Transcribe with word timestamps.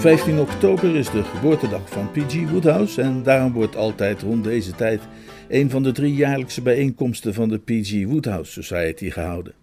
...15 0.00 0.38
oktober 0.38 0.96
is 0.96 1.10
de 1.10 1.22
geboortedag 1.22 1.90
van 1.90 2.10
P.G. 2.10 2.50
Woodhouse... 2.50 3.02
...en 3.02 3.22
daarom 3.22 3.52
wordt 3.52 3.76
altijd 3.76 4.22
rond 4.22 4.44
deze 4.44 4.74
tijd 4.74 5.00
een 5.48 5.70
van 5.70 5.82
de 5.82 5.92
drie 5.92 6.14
jaarlijkse 6.14 6.62
bijeenkomsten 6.62 7.34
van 7.34 7.48
de 7.48 7.58
P.G. 7.58 8.04
Woodhouse 8.04 8.62
Society 8.62 9.10
gehouden. 9.10 9.54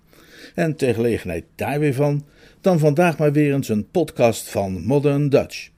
En 0.55 0.75
ter 0.75 0.93
gelegenheid 0.93 1.43
daar 1.55 1.79
weer 1.79 1.93
van, 1.93 2.25
dan 2.61 2.79
vandaag 2.79 3.17
maar 3.17 3.31
weer 3.31 3.53
eens 3.53 3.69
een 3.69 3.89
podcast 3.91 4.49
van 4.49 4.85
Modern 4.85 5.29
Dutch. 5.29 5.69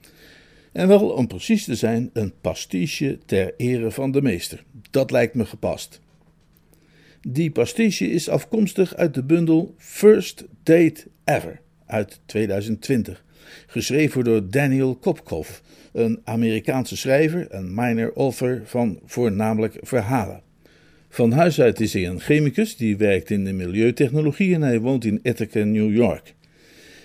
En 0.72 0.88
wel, 0.88 1.08
om 1.08 1.26
precies 1.26 1.64
te 1.64 1.74
zijn, 1.74 2.10
een 2.12 2.32
pastiche 2.40 3.18
ter 3.26 3.54
ere 3.56 3.90
van 3.90 4.10
de 4.10 4.22
meester. 4.22 4.64
Dat 4.90 5.10
lijkt 5.10 5.34
me 5.34 5.44
gepast. 5.44 6.00
Die 7.20 7.50
pastiche 7.50 8.10
is 8.10 8.28
afkomstig 8.28 8.94
uit 8.94 9.14
de 9.14 9.22
bundel 9.22 9.74
First 9.76 10.44
Date 10.62 11.06
Ever 11.24 11.60
uit 11.86 12.20
2020, 12.26 13.24
geschreven 13.66 14.24
door 14.24 14.50
Daniel 14.50 14.96
Kopkov, 14.96 15.48
een 15.92 16.20
Amerikaanse 16.24 16.96
schrijver 16.96 17.50
en 17.50 17.74
minor 17.74 18.12
author 18.14 18.60
van 18.64 19.00
voornamelijk 19.04 19.76
verhalen. 19.80 20.42
Van 21.08 21.32
huis 21.32 21.60
uit 21.60 21.80
is 21.80 21.92
hij 21.92 22.06
een 22.06 22.20
chemicus 22.20 22.76
die 22.76 22.96
werkt 22.96 23.30
in 23.30 23.44
de 23.44 23.52
milieutechnologie 23.52 24.54
en 24.54 24.62
hij 24.62 24.80
woont 24.80 25.04
in 25.04 25.20
Ithaca, 25.22 25.64
New 25.64 25.94
York. 25.94 26.34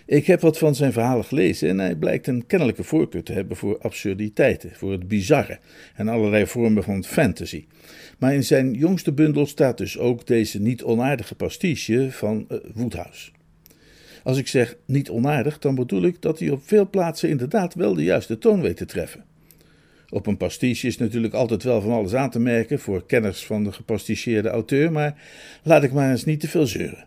Ik 0.06 0.26
heb 0.26 0.42
wat 0.42 0.58
van 0.58 0.76
zijn 0.76 0.94
verhalen 0.94 1.26
gelezen 1.26 1.70
en 1.70 1.80
hij 1.80 1.96
blijkt 1.96 2.28
een 2.28 2.46
kennelijke 2.46 2.84
voorkeur 2.84 3.24
te 3.24 3.34
hebben 3.34 3.58
voor 3.58 3.80
absurditeiten, 3.80 4.72
voor 4.74 4.92
het 4.92 5.08
bizarre 5.08 5.60
en 5.96 6.08
allerlei 6.08 6.48
vormen 6.48 6.84
van 6.84 7.04
fantasy. 7.04 7.66
Maar 8.18 8.34
in 8.34 8.44
zijn 8.44 8.74
jongste 8.74 9.14
bundel 9.14 9.46
staat 9.46 9.78
dus 9.78 9.98
ook 9.98 10.28
deze 10.28 10.62
niet 10.62 10.84
onaardige 10.84 11.36
pastiche 11.36 12.08
van 12.12 12.46
uh, 12.52 12.58
Woodhouse. 12.74 13.32
Als 14.26 14.38
ik 14.38 14.48
zeg 14.48 14.78
niet 14.86 15.10
onaardig, 15.10 15.60
dan 15.60 15.76
bedoel 15.76 16.04
ik 16.04 16.22
dat 16.22 16.40
hij 16.40 16.50
op 16.50 16.62
veel 16.64 16.90
plaatsen 16.90 17.30
inderdaad 17.30 17.74
wel 17.74 17.94
de 17.94 18.04
juiste 18.04 18.38
toon 18.38 18.62
weet 18.62 18.78
te 18.78 18.86
treffen. 18.86 19.24
Op 20.10 20.28
een 20.28 20.38
pastiche 20.38 20.88
is 20.88 20.98
natuurlijk 20.98 21.34
altijd 21.34 21.64
wel 21.64 21.82
van 21.82 21.92
alles 21.92 22.14
aan 22.14 22.30
te 22.30 22.40
merken 22.40 22.80
voor 22.80 23.06
kenners 23.06 23.46
van 23.46 23.64
de 23.64 23.72
gepasticheerde 23.72 24.50
auteur, 24.50 24.92
maar 24.92 25.22
laat 25.64 25.84
ik 25.84 25.94
maar 25.94 26.12
eens 26.12 26.26
niet 26.26 26.40
te 26.40 26.48
veel 26.48 26.68
zeuren. 26.68 27.06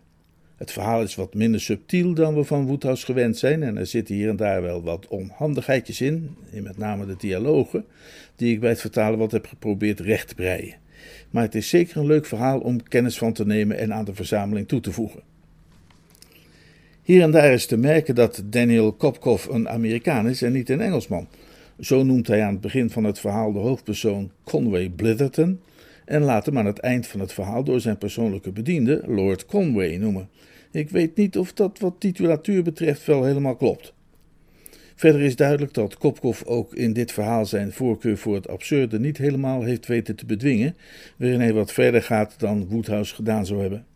Het 0.56 0.72
verhaal 0.72 1.02
is 1.02 1.14
wat 1.14 1.34
minder 1.34 1.60
subtiel 1.60 2.14
dan 2.14 2.34
we 2.34 2.44
van 2.44 2.66
Woodhouse 2.66 3.04
gewend 3.04 3.38
zijn 3.38 3.62
en 3.62 3.76
er 3.76 3.86
zitten 3.86 4.14
hier 4.14 4.28
en 4.28 4.36
daar 4.36 4.62
wel 4.62 4.82
wat 4.82 5.08
onhandigheidjes 5.08 6.00
in, 6.00 6.36
in 6.50 6.62
met 6.62 6.78
name 6.78 7.06
de 7.06 7.16
dialogen, 7.18 7.84
die 8.36 8.52
ik 8.52 8.60
bij 8.60 8.70
het 8.70 8.80
vertalen 8.80 9.18
wat 9.18 9.32
heb 9.32 9.46
geprobeerd 9.46 10.00
recht 10.00 10.28
te 10.28 10.34
breien. 10.34 10.76
Maar 11.30 11.42
het 11.42 11.54
is 11.54 11.68
zeker 11.68 11.96
een 11.96 12.06
leuk 12.06 12.26
verhaal 12.26 12.60
om 12.60 12.82
kennis 12.82 13.18
van 13.18 13.32
te 13.32 13.46
nemen 13.46 13.78
en 13.78 13.94
aan 13.94 14.04
de 14.04 14.14
verzameling 14.14 14.68
toe 14.68 14.80
te 14.80 14.92
voegen. 14.92 15.22
Hier 17.08 17.22
en 17.22 17.30
daar 17.30 17.52
is 17.52 17.66
te 17.66 17.76
merken 17.76 18.14
dat 18.14 18.42
Daniel 18.44 18.92
Kopkov 18.92 19.46
een 19.46 19.68
Amerikaan 19.68 20.28
is 20.28 20.42
en 20.42 20.52
niet 20.52 20.68
een 20.68 20.80
Engelsman. 20.80 21.28
Zo 21.80 22.02
noemt 22.02 22.26
hij 22.26 22.42
aan 22.42 22.52
het 22.52 22.60
begin 22.60 22.90
van 22.90 23.04
het 23.04 23.18
verhaal 23.18 23.52
de 23.52 23.58
hoofdpersoon 23.58 24.30
Conway 24.44 24.88
Blitherton 24.88 25.60
en 26.04 26.22
laat 26.22 26.46
hem 26.46 26.58
aan 26.58 26.66
het 26.66 26.78
eind 26.78 27.06
van 27.06 27.20
het 27.20 27.32
verhaal 27.32 27.64
door 27.64 27.80
zijn 27.80 27.98
persoonlijke 27.98 28.52
bediende 28.52 29.02
Lord 29.06 29.46
Conway 29.46 29.96
noemen. 29.96 30.28
Ik 30.70 30.90
weet 30.90 31.16
niet 31.16 31.38
of 31.38 31.52
dat 31.52 31.78
wat 31.78 31.94
titulatuur 31.98 32.62
betreft 32.62 33.06
wel 33.06 33.24
helemaal 33.24 33.56
klopt. 33.56 33.92
Verder 34.94 35.20
is 35.20 35.36
duidelijk 35.36 35.74
dat 35.74 35.98
Kopkov 35.98 36.42
ook 36.42 36.74
in 36.74 36.92
dit 36.92 37.12
verhaal 37.12 37.46
zijn 37.46 37.72
voorkeur 37.72 38.16
voor 38.16 38.34
het 38.34 38.48
absurde 38.48 39.00
niet 39.00 39.18
helemaal 39.18 39.62
heeft 39.62 39.86
weten 39.86 40.16
te 40.16 40.26
bedwingen, 40.26 40.76
waarin 41.16 41.40
hij 41.40 41.52
wat 41.52 41.72
verder 41.72 42.02
gaat 42.02 42.34
dan 42.38 42.66
Woodhouse 42.66 43.14
gedaan 43.14 43.46
zou 43.46 43.60
hebben. 43.60 43.86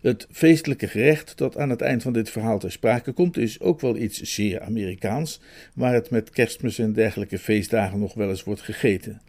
Het 0.00 0.26
feestelijke 0.30 0.88
gerecht 0.88 1.38
dat 1.38 1.56
aan 1.56 1.70
het 1.70 1.80
eind 1.80 2.02
van 2.02 2.12
dit 2.12 2.30
verhaal 2.30 2.58
ter 2.58 2.72
sprake 2.72 3.12
komt, 3.12 3.36
is 3.36 3.60
ook 3.60 3.80
wel 3.80 3.96
iets 3.96 4.20
zeer 4.22 4.60
Amerikaans, 4.60 5.40
waar 5.74 5.94
het 5.94 6.10
met 6.10 6.30
kerstmis 6.30 6.78
en 6.78 6.92
dergelijke 6.92 7.38
feestdagen 7.38 7.98
nog 7.98 8.14
wel 8.14 8.28
eens 8.28 8.44
wordt 8.44 8.62
gegeten. 8.62 9.20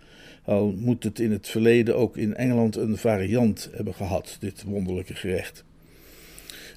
Al 0.43 0.73
moet 0.77 1.03
het 1.03 1.19
in 1.19 1.31
het 1.31 1.47
verleden 1.47 1.95
ook 1.95 2.17
in 2.17 2.35
Engeland 2.35 2.75
een 2.75 2.97
variant 2.97 3.69
hebben 3.73 3.93
gehad, 3.93 4.37
dit 4.39 4.63
wonderlijke 4.63 5.15
gerecht. 5.15 5.63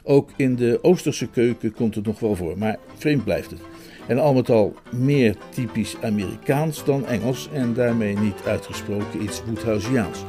Ook 0.04 0.32
in 0.36 0.56
de 0.56 0.78
Oosterse 0.82 1.30
keuken 1.30 1.72
komt 1.72 1.94
het 1.94 2.06
nog 2.06 2.20
wel 2.20 2.36
voor, 2.36 2.58
maar 2.58 2.78
vreemd 2.96 3.24
blijft 3.24 3.50
het. 3.50 3.60
En 4.08 4.18
al 4.18 4.34
met 4.34 4.50
al 4.50 4.74
meer 4.90 5.36
typisch 5.54 5.96
Amerikaans 6.02 6.84
dan 6.84 7.06
Engels 7.06 7.48
en 7.52 7.74
daarmee 7.74 8.18
niet 8.18 8.42
uitgesproken 8.46 9.22
iets 9.22 9.42
Woodhouseiaans. 9.44 10.24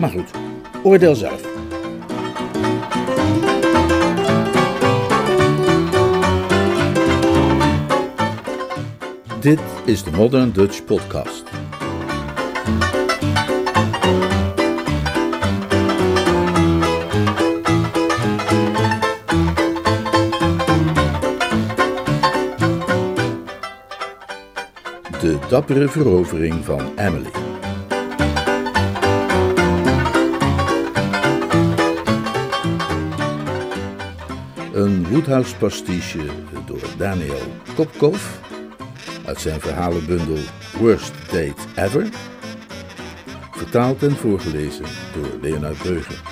Maar 0.00 0.10
goed, 0.10 0.30
oordeel 0.82 1.14
zelf. 1.14 1.81
Dit 9.42 9.60
is 9.84 10.02
de 10.02 10.10
Modern 10.10 10.50
Dutch 10.50 10.84
Podcast. 10.84 11.44
De 25.20 25.38
dappere 25.48 25.88
verovering 25.88 26.64
van 26.64 26.98
Emily. 26.98 27.30
Een 34.72 35.08
Woodhouse 35.08 35.56
pastiche 35.56 36.24
door 36.66 36.80
Daniel 36.98 37.42
Kopkov 37.74 38.50
uit 39.32 39.40
zijn 39.40 39.60
verhalenbundel 39.60 40.38
Worst 40.78 41.12
Date 41.30 41.54
Ever, 41.76 42.08
vertaald 43.52 44.02
en 44.02 44.16
voorgelezen 44.16 44.84
door 45.14 45.38
Leonard 45.40 45.78
Breuger. 45.78 46.22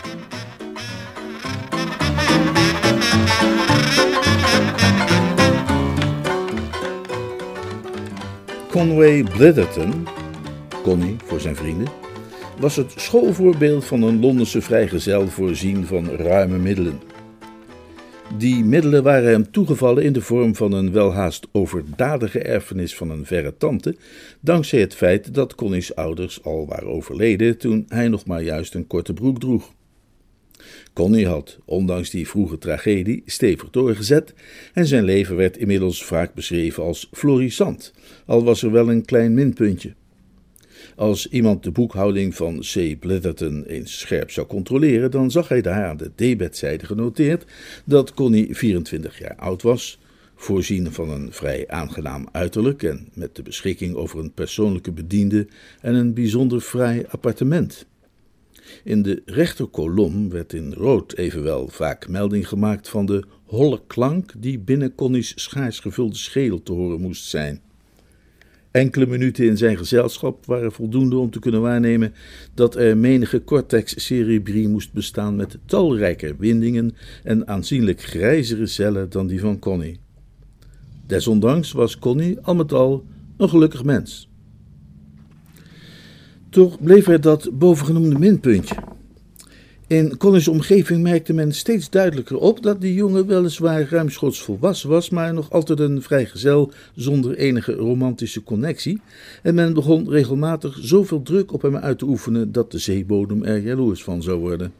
Conway 8.70 9.22
Blitherton, 9.22 10.06
Connie 10.82 11.16
voor 11.24 11.40
zijn 11.40 11.56
vrienden, 11.56 11.88
was 12.58 12.76
het 12.76 12.92
schoolvoorbeeld 12.96 13.84
van 13.84 14.02
een 14.02 14.20
Londense 14.20 14.62
vrijgezel 14.62 15.28
voorzien 15.28 15.86
van 15.86 16.10
ruime 16.10 16.58
middelen. 16.58 17.09
Die 18.38 18.64
middelen 18.64 19.02
waren 19.02 19.30
hem 19.30 19.50
toegevallen 19.50 20.04
in 20.04 20.12
de 20.12 20.20
vorm 20.20 20.54
van 20.54 20.72
een 20.72 20.92
welhaast 20.92 21.46
overdadige 21.52 22.38
erfenis 22.38 22.96
van 22.96 23.10
een 23.10 23.26
verre 23.26 23.56
tante, 23.56 23.96
dankzij 24.40 24.80
het 24.80 24.94
feit 24.94 25.34
dat 25.34 25.54
Connie's 25.54 25.94
ouders 25.94 26.44
al 26.44 26.66
waren 26.66 26.88
overleden 26.88 27.58
toen 27.58 27.84
hij 27.88 28.08
nog 28.08 28.26
maar 28.26 28.42
juist 28.42 28.74
een 28.74 28.86
korte 28.86 29.12
broek 29.12 29.40
droeg. 29.40 29.72
Connie 30.92 31.26
had, 31.26 31.58
ondanks 31.64 32.10
die 32.10 32.28
vroege 32.28 32.58
tragedie, 32.58 33.22
stevig 33.26 33.70
doorgezet 33.70 34.34
en 34.72 34.86
zijn 34.86 35.04
leven 35.04 35.36
werd 35.36 35.56
inmiddels 35.56 36.04
vaak 36.04 36.34
beschreven 36.34 36.82
als 36.82 37.08
florissant, 37.12 37.92
al 38.26 38.44
was 38.44 38.62
er 38.62 38.70
wel 38.70 38.90
een 38.90 39.04
klein 39.04 39.34
minpuntje. 39.34 39.94
Als 41.00 41.28
iemand 41.28 41.62
de 41.62 41.70
boekhouding 41.70 42.34
van 42.34 42.58
C. 42.58 42.98
Blitherton 42.98 43.64
eens 43.64 43.98
scherp 43.98 44.30
zou 44.30 44.46
controleren, 44.46 45.10
dan 45.10 45.30
zag 45.30 45.48
hij 45.48 45.62
daar 45.62 45.84
aan 45.84 45.96
de 45.96 46.10
debetzijde 46.14 46.86
genoteerd 46.86 47.44
dat 47.84 48.14
Connie 48.14 48.56
24 48.56 49.18
jaar 49.18 49.36
oud 49.36 49.62
was, 49.62 49.98
voorzien 50.34 50.92
van 50.92 51.10
een 51.10 51.32
vrij 51.32 51.68
aangenaam 51.68 52.28
uiterlijk 52.32 52.82
en 52.82 53.08
met 53.14 53.36
de 53.36 53.42
beschikking 53.42 53.94
over 53.94 54.18
een 54.18 54.32
persoonlijke 54.32 54.92
bediende 54.92 55.46
en 55.80 55.94
een 55.94 56.14
bijzonder 56.14 56.60
fraai 56.60 57.04
appartement. 57.08 57.86
In 58.84 59.02
de 59.02 59.22
rechterkolom 59.24 60.30
werd 60.30 60.52
in 60.52 60.72
rood 60.72 61.14
evenwel 61.14 61.68
vaak 61.68 62.08
melding 62.08 62.48
gemaakt 62.48 62.88
van 62.88 63.06
de 63.06 63.24
holle 63.44 63.82
klank 63.86 64.32
die 64.38 64.58
binnen 64.58 64.94
Connie's 64.94 65.32
schaars 65.36 65.78
gevulde 65.78 66.16
schedel 66.16 66.62
te 66.62 66.72
horen 66.72 67.00
moest 67.00 67.24
zijn. 67.24 67.60
Enkele 68.70 69.06
minuten 69.06 69.44
in 69.44 69.56
zijn 69.56 69.76
gezelschap 69.76 70.46
waren 70.46 70.72
voldoende 70.72 71.16
om 71.16 71.30
te 71.30 71.38
kunnen 71.38 71.60
waarnemen 71.60 72.14
dat 72.54 72.76
er 72.76 72.96
menige 72.96 73.44
cortex 73.44 74.04
cerebri 74.04 74.68
moest 74.68 74.92
bestaan 74.92 75.36
met 75.36 75.58
talrijker 75.66 76.36
windingen 76.38 76.94
en 77.22 77.48
aanzienlijk 77.48 78.02
grijzere 78.02 78.66
cellen 78.66 79.10
dan 79.10 79.26
die 79.26 79.40
van 79.40 79.58
Connie. 79.58 80.00
Desondanks 81.06 81.72
was 81.72 81.98
Connie 81.98 82.40
al 82.40 82.54
met 82.54 82.72
al 82.72 83.04
een 83.36 83.48
gelukkig 83.48 83.84
mens. 83.84 84.28
Toch 86.50 86.82
bleef 86.82 87.06
er 87.06 87.20
dat 87.20 87.50
bovengenoemde 87.58 88.18
minpuntje. 88.18 88.76
In 89.90 90.16
Connie's 90.16 90.48
omgeving 90.48 91.02
merkte 91.02 91.32
men 91.32 91.52
steeds 91.52 91.90
duidelijker 91.90 92.36
op 92.36 92.62
dat 92.62 92.80
die 92.80 92.94
jongen 92.94 93.26
weliswaar 93.26 93.88
ruimschoots 93.88 94.42
volwassen 94.42 94.88
was, 94.88 95.10
maar 95.10 95.34
nog 95.34 95.50
altijd 95.50 95.80
een 95.80 96.02
vrijgezel 96.02 96.72
zonder 96.94 97.36
enige 97.36 97.72
romantische 97.72 98.42
connectie. 98.42 99.00
En 99.42 99.54
men 99.54 99.74
begon 99.74 100.10
regelmatig 100.10 100.78
zoveel 100.80 101.22
druk 101.22 101.52
op 101.52 101.62
hem 101.62 101.76
uit 101.76 101.98
te 101.98 102.04
oefenen 102.04 102.52
dat 102.52 102.70
de 102.70 102.78
zeebodem 102.78 103.44
er 103.44 103.58
jaloers 103.58 104.02
van 104.02 104.22
zou 104.22 104.40
worden. 104.40 104.72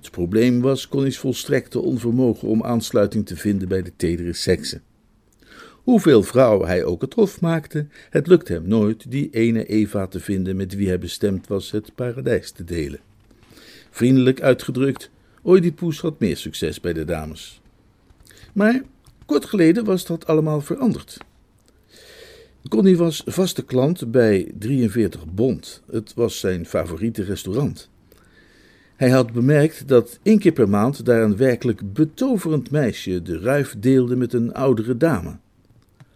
Het 0.00 0.10
probleem 0.10 0.60
was 0.60 0.88
Connie's 0.88 1.18
volstrekte 1.18 1.80
onvermogen 1.80 2.48
om 2.48 2.62
aansluiting 2.64 3.26
te 3.26 3.36
vinden 3.36 3.68
bij 3.68 3.82
de 3.82 3.92
tedere 3.96 4.32
seksen. 4.32 4.82
Hoeveel 5.72 6.22
vrouwen 6.22 6.66
hij 6.66 6.84
ook 6.84 7.00
het 7.00 7.14
hof 7.14 7.40
maakte, 7.40 7.86
het 8.10 8.26
lukte 8.26 8.52
hem 8.52 8.68
nooit 8.68 9.10
die 9.10 9.28
ene 9.30 9.64
Eva 9.64 10.06
te 10.06 10.20
vinden 10.20 10.56
met 10.56 10.74
wie 10.74 10.88
hij 10.88 10.98
bestemd 10.98 11.46
was 11.46 11.70
het 11.70 11.94
paradijs 11.94 12.50
te 12.50 12.64
delen. 12.64 13.05
Vriendelijk 13.96 14.40
uitgedrukt, 14.42 15.10
Oedipus 15.44 16.00
had 16.00 16.20
meer 16.20 16.36
succes 16.36 16.80
bij 16.80 16.92
de 16.92 17.04
dames. 17.04 17.60
Maar 18.52 18.82
kort 19.26 19.44
geleden 19.44 19.84
was 19.84 20.06
dat 20.06 20.26
allemaal 20.26 20.60
veranderd. 20.60 21.18
Connie 22.68 22.96
was 22.96 23.22
vaste 23.26 23.64
klant 23.64 24.10
bij 24.10 24.52
43 24.58 25.26
Bond. 25.26 25.82
Het 25.90 26.14
was 26.14 26.38
zijn 26.38 26.66
favoriete 26.66 27.22
restaurant. 27.22 27.90
Hij 28.96 29.10
had 29.10 29.32
bemerkt 29.32 29.88
dat 29.88 30.18
één 30.22 30.38
keer 30.38 30.52
per 30.52 30.68
maand 30.68 31.04
daar 31.04 31.22
een 31.22 31.36
werkelijk 31.36 31.92
betoverend 31.92 32.70
meisje 32.70 33.22
de 33.22 33.38
ruif 33.38 33.74
deelde 33.78 34.16
met 34.16 34.32
een 34.32 34.54
oudere 34.54 34.96
dame. 34.96 35.36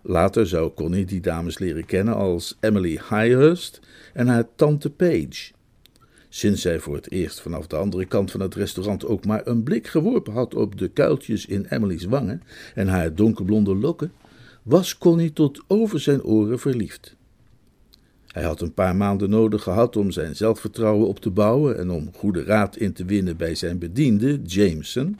Later 0.03 0.47
zou 0.47 0.73
Connie 0.75 1.05
die 1.05 1.21
dames 1.21 1.59
leren 1.59 1.87
kennen 1.87 2.15
als 2.15 2.57
Emily 2.61 3.01
Highhurst 3.09 3.81
en 4.13 4.29
haar 4.29 4.45
tante 4.55 4.91
Page. 4.91 5.51
Sinds 6.33 6.63
zij 6.63 6.79
voor 6.79 6.95
het 6.95 7.11
eerst 7.11 7.41
vanaf 7.41 7.67
de 7.67 7.77
andere 7.77 8.05
kant 8.05 8.31
van 8.31 8.41
het 8.41 8.55
restaurant 8.55 9.07
ook 9.07 9.25
maar 9.25 9.47
een 9.47 9.63
blik 9.63 9.87
geworpen 9.87 10.33
had 10.33 10.55
op 10.55 10.79
de 10.79 10.89
kuiltjes 10.89 11.47
in 11.47 11.67
Emily's 11.69 12.05
wangen 12.05 12.43
en 12.75 12.89
haar 12.89 13.15
donkerblonde 13.15 13.75
lokken, 13.75 14.13
was 14.63 14.99
Connie 14.99 15.33
tot 15.33 15.63
over 15.67 16.01
zijn 16.01 16.23
oren 16.23 16.59
verliefd. 16.59 17.17
Hij 18.27 18.43
had 18.43 18.61
een 18.61 18.75
paar 18.75 18.97
maanden 18.97 19.31
nodig 19.31 19.63
gehad 19.63 19.97
om 19.97 20.11
zijn 20.11 20.37
zelfvertrouwen 20.37 21.09
op 21.09 21.21
te 21.21 21.31
bouwen 21.31 21.79
en 21.79 21.91
om 21.91 22.11
goede 22.15 22.45
raad 22.45 22.77
in 22.77 22.93
te 22.93 23.05
winnen 23.05 23.37
bij 23.37 23.55
zijn 23.55 23.79
bediende, 23.79 24.41
Jameson. 24.43 25.19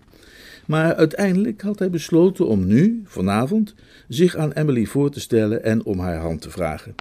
Maar 0.67 0.95
uiteindelijk 0.95 1.63
had 1.63 1.79
hij 1.79 1.91
besloten 1.91 2.47
om 2.47 2.67
nu, 2.67 3.03
vanavond, 3.05 3.75
zich 4.09 4.37
aan 4.37 4.53
Emily 4.53 4.85
voor 4.85 5.11
te 5.11 5.21
stellen 5.21 5.63
en 5.65 5.85
om 5.85 5.99
haar 5.99 6.19
hand 6.19 6.41
te 6.41 6.51
vragen. 6.51 6.95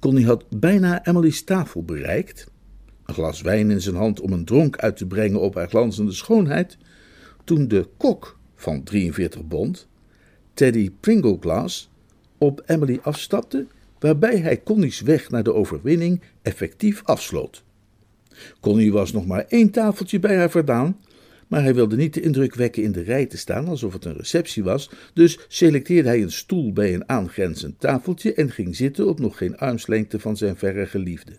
Connie 0.00 0.26
had 0.26 0.44
bijna 0.48 1.06
Emily's 1.06 1.44
tafel 1.44 1.82
bereikt, 1.84 2.46
een 3.04 3.14
glas 3.14 3.40
wijn 3.40 3.70
in 3.70 3.80
zijn 3.80 3.94
hand 3.94 4.20
om 4.20 4.32
een 4.32 4.44
dronk 4.44 4.76
uit 4.76 4.96
te 4.96 5.06
brengen 5.06 5.40
op 5.40 5.54
haar 5.54 5.68
glanzende 5.68 6.12
schoonheid, 6.12 6.78
toen 7.44 7.68
de 7.68 7.88
kok 7.96 8.38
van 8.54 8.82
43 8.82 9.46
bond, 9.46 9.88
Teddy 10.54 10.90
Pringleglass, 11.00 11.90
op 12.38 12.62
Emily 12.66 12.98
afstapte, 13.02 13.66
waarbij 13.98 14.38
hij 14.38 14.62
Connie's 14.62 15.00
weg 15.00 15.30
naar 15.30 15.42
de 15.42 15.54
overwinning 15.54 16.20
effectief 16.42 17.04
afsloot. 17.04 17.62
Connie 18.60 18.92
was 18.92 19.12
nog 19.12 19.26
maar 19.26 19.44
één 19.48 19.70
tafeltje 19.70 20.18
bij 20.18 20.36
haar 20.36 20.50
verdaan, 20.50 20.96
maar 21.50 21.62
hij 21.62 21.74
wilde 21.74 21.96
niet 21.96 22.14
de 22.14 22.20
indruk 22.20 22.54
wekken 22.54 22.82
in 22.82 22.92
de 22.92 23.02
rij 23.02 23.26
te 23.26 23.36
staan 23.36 23.68
alsof 23.68 23.92
het 23.92 24.04
een 24.04 24.16
receptie 24.16 24.62
was, 24.62 24.90
dus 25.14 25.38
selecteerde 25.48 26.08
hij 26.08 26.22
een 26.22 26.32
stoel 26.32 26.72
bij 26.72 26.94
een 26.94 27.08
aangrenzend 27.08 27.80
tafeltje 27.80 28.34
en 28.34 28.50
ging 28.50 28.76
zitten 28.76 29.06
op 29.08 29.20
nog 29.20 29.36
geen 29.36 29.58
armslengte 29.58 30.18
van 30.20 30.36
zijn 30.36 30.56
verre 30.56 30.86
geliefde. 30.86 31.32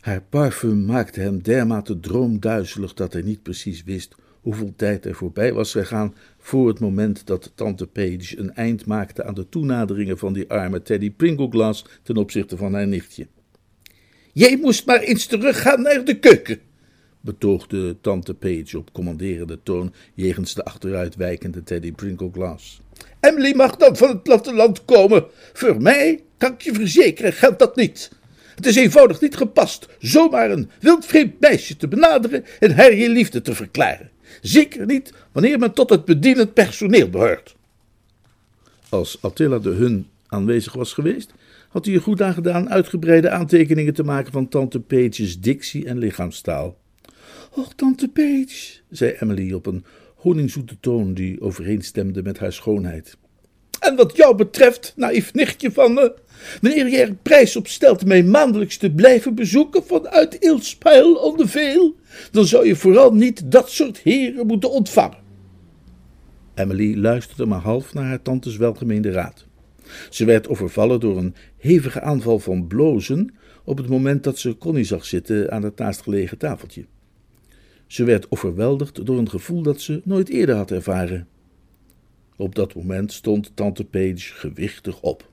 Haar 0.00 0.22
parfum 0.22 0.84
maakte 0.84 1.20
hem 1.20 1.42
dermate 1.42 2.00
droomduizelig 2.00 2.94
dat 2.94 3.12
hij 3.12 3.22
niet 3.22 3.42
precies 3.42 3.82
wist 3.82 4.14
hoeveel 4.40 4.72
tijd 4.76 5.04
er 5.04 5.14
voorbij 5.14 5.52
was 5.52 5.72
gegaan 5.72 6.14
voor 6.38 6.68
het 6.68 6.80
moment 6.80 7.26
dat 7.26 7.52
tante 7.54 7.86
Page 7.86 8.38
een 8.38 8.54
eind 8.54 8.86
maakte 8.86 9.24
aan 9.24 9.34
de 9.34 9.48
toenaderingen 9.48 10.18
van 10.18 10.32
die 10.32 10.50
arme 10.50 10.82
Teddy 10.82 11.10
Pringleglass 11.10 11.84
ten 12.02 12.16
opzichte 12.16 12.56
van 12.56 12.74
haar 12.74 12.86
nichtje. 12.86 13.26
Jij 14.32 14.56
moest 14.56 14.86
maar 14.86 15.00
eens 15.00 15.26
teruggaan 15.26 15.82
naar 15.82 16.04
de 16.04 16.18
keuken, 16.18 16.60
betoogde 17.26 17.96
tante 18.00 18.34
Page 18.34 18.78
op 18.78 18.92
commanderende 18.92 19.58
toon 19.62 19.92
jegens 20.14 20.54
de 20.54 20.64
achteruitwijkende 20.64 21.62
Teddy 21.62 21.92
Pringleglass. 21.92 22.80
Emily 23.20 23.54
mag 23.54 23.76
dan 23.76 23.96
van 23.96 24.08
het 24.08 24.22
platteland 24.22 24.84
komen. 24.84 25.24
Voor 25.52 25.82
mij, 25.82 26.22
kan 26.38 26.52
ik 26.52 26.62
je 26.62 26.74
verzekeren, 26.74 27.32
geldt 27.32 27.58
dat 27.58 27.76
niet. 27.76 28.10
Het 28.54 28.66
is 28.66 28.76
eenvoudig 28.76 29.20
niet 29.20 29.36
gepast 29.36 29.88
zomaar 29.98 30.50
een 30.50 30.70
wildvreemd 30.80 31.40
meisje 31.40 31.76
te 31.76 31.88
benaderen 31.88 32.44
en 32.60 32.74
haar 32.74 32.94
je 32.94 33.08
liefde 33.08 33.42
te 33.42 33.54
verklaren. 33.54 34.10
Zeker 34.40 34.86
niet 34.86 35.12
wanneer 35.32 35.58
men 35.58 35.72
tot 35.72 35.90
het 35.90 36.04
bedienend 36.04 36.54
personeel 36.54 37.10
behoort. 37.10 37.54
Als 38.88 39.18
Attila 39.20 39.58
de 39.58 39.70
Hun 39.70 40.06
aanwezig 40.26 40.72
was 40.72 40.92
geweest, 40.92 41.32
had 41.68 41.84
hij 41.84 41.94
er 41.94 42.00
goed 42.00 42.22
aan 42.22 42.34
gedaan 42.34 42.70
uitgebreide 42.70 43.30
aantekeningen 43.30 43.94
te 43.94 44.02
maken 44.02 44.32
van 44.32 44.48
tante 44.48 44.80
Page's 44.80 45.40
dictie 45.40 45.86
en 45.86 45.98
lichaamstaal. 45.98 46.76
Och, 47.56 47.74
tante 47.74 48.08
Page, 48.08 48.80
zei 48.90 49.16
Emily 49.20 49.52
op 49.52 49.66
een 49.66 49.84
honingzoete 50.14 50.76
toon 50.80 51.14
die 51.14 51.40
overeenstemde 51.40 52.22
met 52.22 52.38
haar 52.38 52.52
schoonheid. 52.52 53.16
En 53.80 53.96
wat 53.96 54.16
jou 54.16 54.36
betreft, 54.36 54.92
naïef 54.96 55.34
nichtje 55.34 55.72
van 55.72 55.94
me, 55.94 56.14
wanneer 56.60 56.88
je 56.88 56.98
er 56.98 57.14
prijs 57.14 57.56
op 57.56 57.66
stelt 57.66 58.06
mij 58.06 58.22
maandelijks 58.22 58.76
te 58.76 58.90
blijven 58.90 59.34
bezoeken 59.34 59.84
vanuit 59.84 60.34
Ilspijl 60.34 61.14
onder 61.14 61.48
veel, 61.48 61.94
dan 62.30 62.44
zou 62.44 62.66
je 62.66 62.76
vooral 62.76 63.14
niet 63.14 63.50
dat 63.50 63.70
soort 63.70 63.98
heren 63.98 64.46
moeten 64.46 64.70
ontvangen. 64.70 65.18
Emily 66.54 66.96
luisterde 66.96 67.46
maar 67.46 67.60
half 67.60 67.94
naar 67.94 68.04
haar 68.04 68.22
tantes 68.22 68.56
welgemeende 68.56 69.10
raad. 69.10 69.46
Ze 70.10 70.24
werd 70.24 70.48
overvallen 70.48 71.00
door 71.00 71.16
een 71.16 71.34
hevige 71.56 72.00
aanval 72.00 72.38
van 72.38 72.66
blozen 72.66 73.34
op 73.64 73.78
het 73.78 73.88
moment 73.88 74.24
dat 74.24 74.38
ze 74.38 74.58
Connie 74.58 74.84
zag 74.84 75.04
zitten 75.04 75.50
aan 75.52 75.62
het 75.62 75.78
naastgelegen 75.78 76.38
tafeltje. 76.38 76.84
Ze 77.86 78.04
werd 78.04 78.30
overweldigd 78.30 79.06
door 79.06 79.18
een 79.18 79.30
gevoel 79.30 79.62
dat 79.62 79.80
ze 79.80 80.00
nooit 80.04 80.28
eerder 80.28 80.54
had 80.54 80.70
ervaren. 80.70 81.28
Op 82.36 82.54
dat 82.54 82.74
moment 82.74 83.12
stond 83.12 83.50
tante 83.54 83.84
Page 83.84 84.34
gewichtig 84.34 85.00
op. 85.00 85.30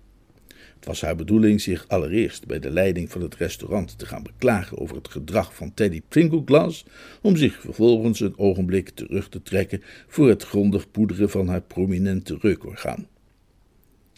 Het 0.83 0.85
was 0.91 1.01
haar 1.01 1.15
bedoeling 1.15 1.61
zich 1.61 1.88
allereerst 1.88 2.45
bij 2.47 2.59
de 2.59 2.69
leiding 2.69 3.11
van 3.11 3.21
het 3.21 3.35
restaurant 3.35 3.97
te 3.97 4.05
gaan 4.05 4.23
beklagen 4.23 4.77
over 4.77 4.95
het 4.95 5.07
gedrag 5.07 5.55
van 5.55 5.73
Teddy 5.73 6.01
Pringleglass, 6.07 6.85
om 7.22 7.36
zich 7.36 7.62
vervolgens 7.62 8.19
een 8.19 8.38
ogenblik 8.38 8.89
terug 8.89 9.29
te 9.29 9.41
trekken 9.41 9.81
voor 10.07 10.29
het 10.29 10.43
grondig 10.43 10.91
poederen 10.91 11.29
van 11.29 11.48
haar 11.48 11.62
prominente 11.62 12.38
reukorgaan. 12.41 13.07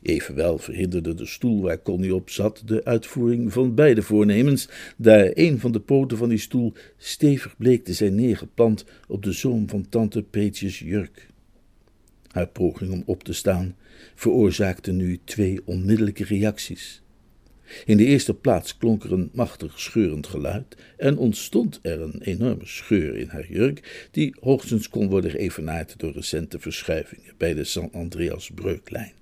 Evenwel 0.05 0.57
verhinderde 0.57 1.13
de 1.13 1.25
stoel 1.25 1.61
waar 1.61 1.81
Connie 1.81 2.15
op 2.15 2.29
zat 2.29 2.61
de 2.65 2.83
uitvoering 2.83 3.53
van 3.53 3.75
beide 3.75 4.01
voornemens, 4.01 4.69
daar 4.97 5.31
een 5.33 5.59
van 5.59 5.71
de 5.71 5.79
poten 5.79 6.17
van 6.17 6.29
die 6.29 6.37
stoel 6.37 6.73
stevig 6.97 7.57
bleek 7.57 7.83
te 7.85 7.93
zijn 7.93 8.15
neergeplant 8.15 8.85
op 9.07 9.23
de 9.23 9.31
zoom 9.31 9.69
van 9.69 9.89
tante 9.89 10.23
Peetjes 10.23 10.79
jurk. 10.79 11.27
Haar 12.31 12.47
poging 12.47 12.91
om 12.91 13.03
op 13.05 13.23
te 13.23 13.33
staan 13.33 13.75
veroorzaakte 14.15 14.91
nu 14.91 15.19
twee 15.23 15.61
onmiddellijke 15.65 16.23
reacties. 16.23 17.01
In 17.85 17.97
de 17.97 18.05
eerste 18.05 18.33
plaats 18.33 18.77
klonk 18.77 19.03
er 19.03 19.11
een 19.11 19.29
machtig 19.33 19.79
scheurend 19.79 20.27
geluid 20.27 20.77
en 20.97 21.17
ontstond 21.17 21.79
er 21.81 22.01
een 22.01 22.21
enorme 22.21 22.65
scheur 22.65 23.17
in 23.17 23.27
haar 23.27 23.47
jurk, 23.47 24.07
die 24.11 24.35
hoogstens 24.39 24.89
kon 24.89 25.09
worden 25.09 25.31
geëvenaard 25.31 25.99
door 25.99 26.11
recente 26.11 26.59
verschuivingen 26.59 27.33
bij 27.37 27.53
de 27.53 27.63
San 27.63 27.89
Andreas 27.91 28.51
breuklijn. 28.55 29.13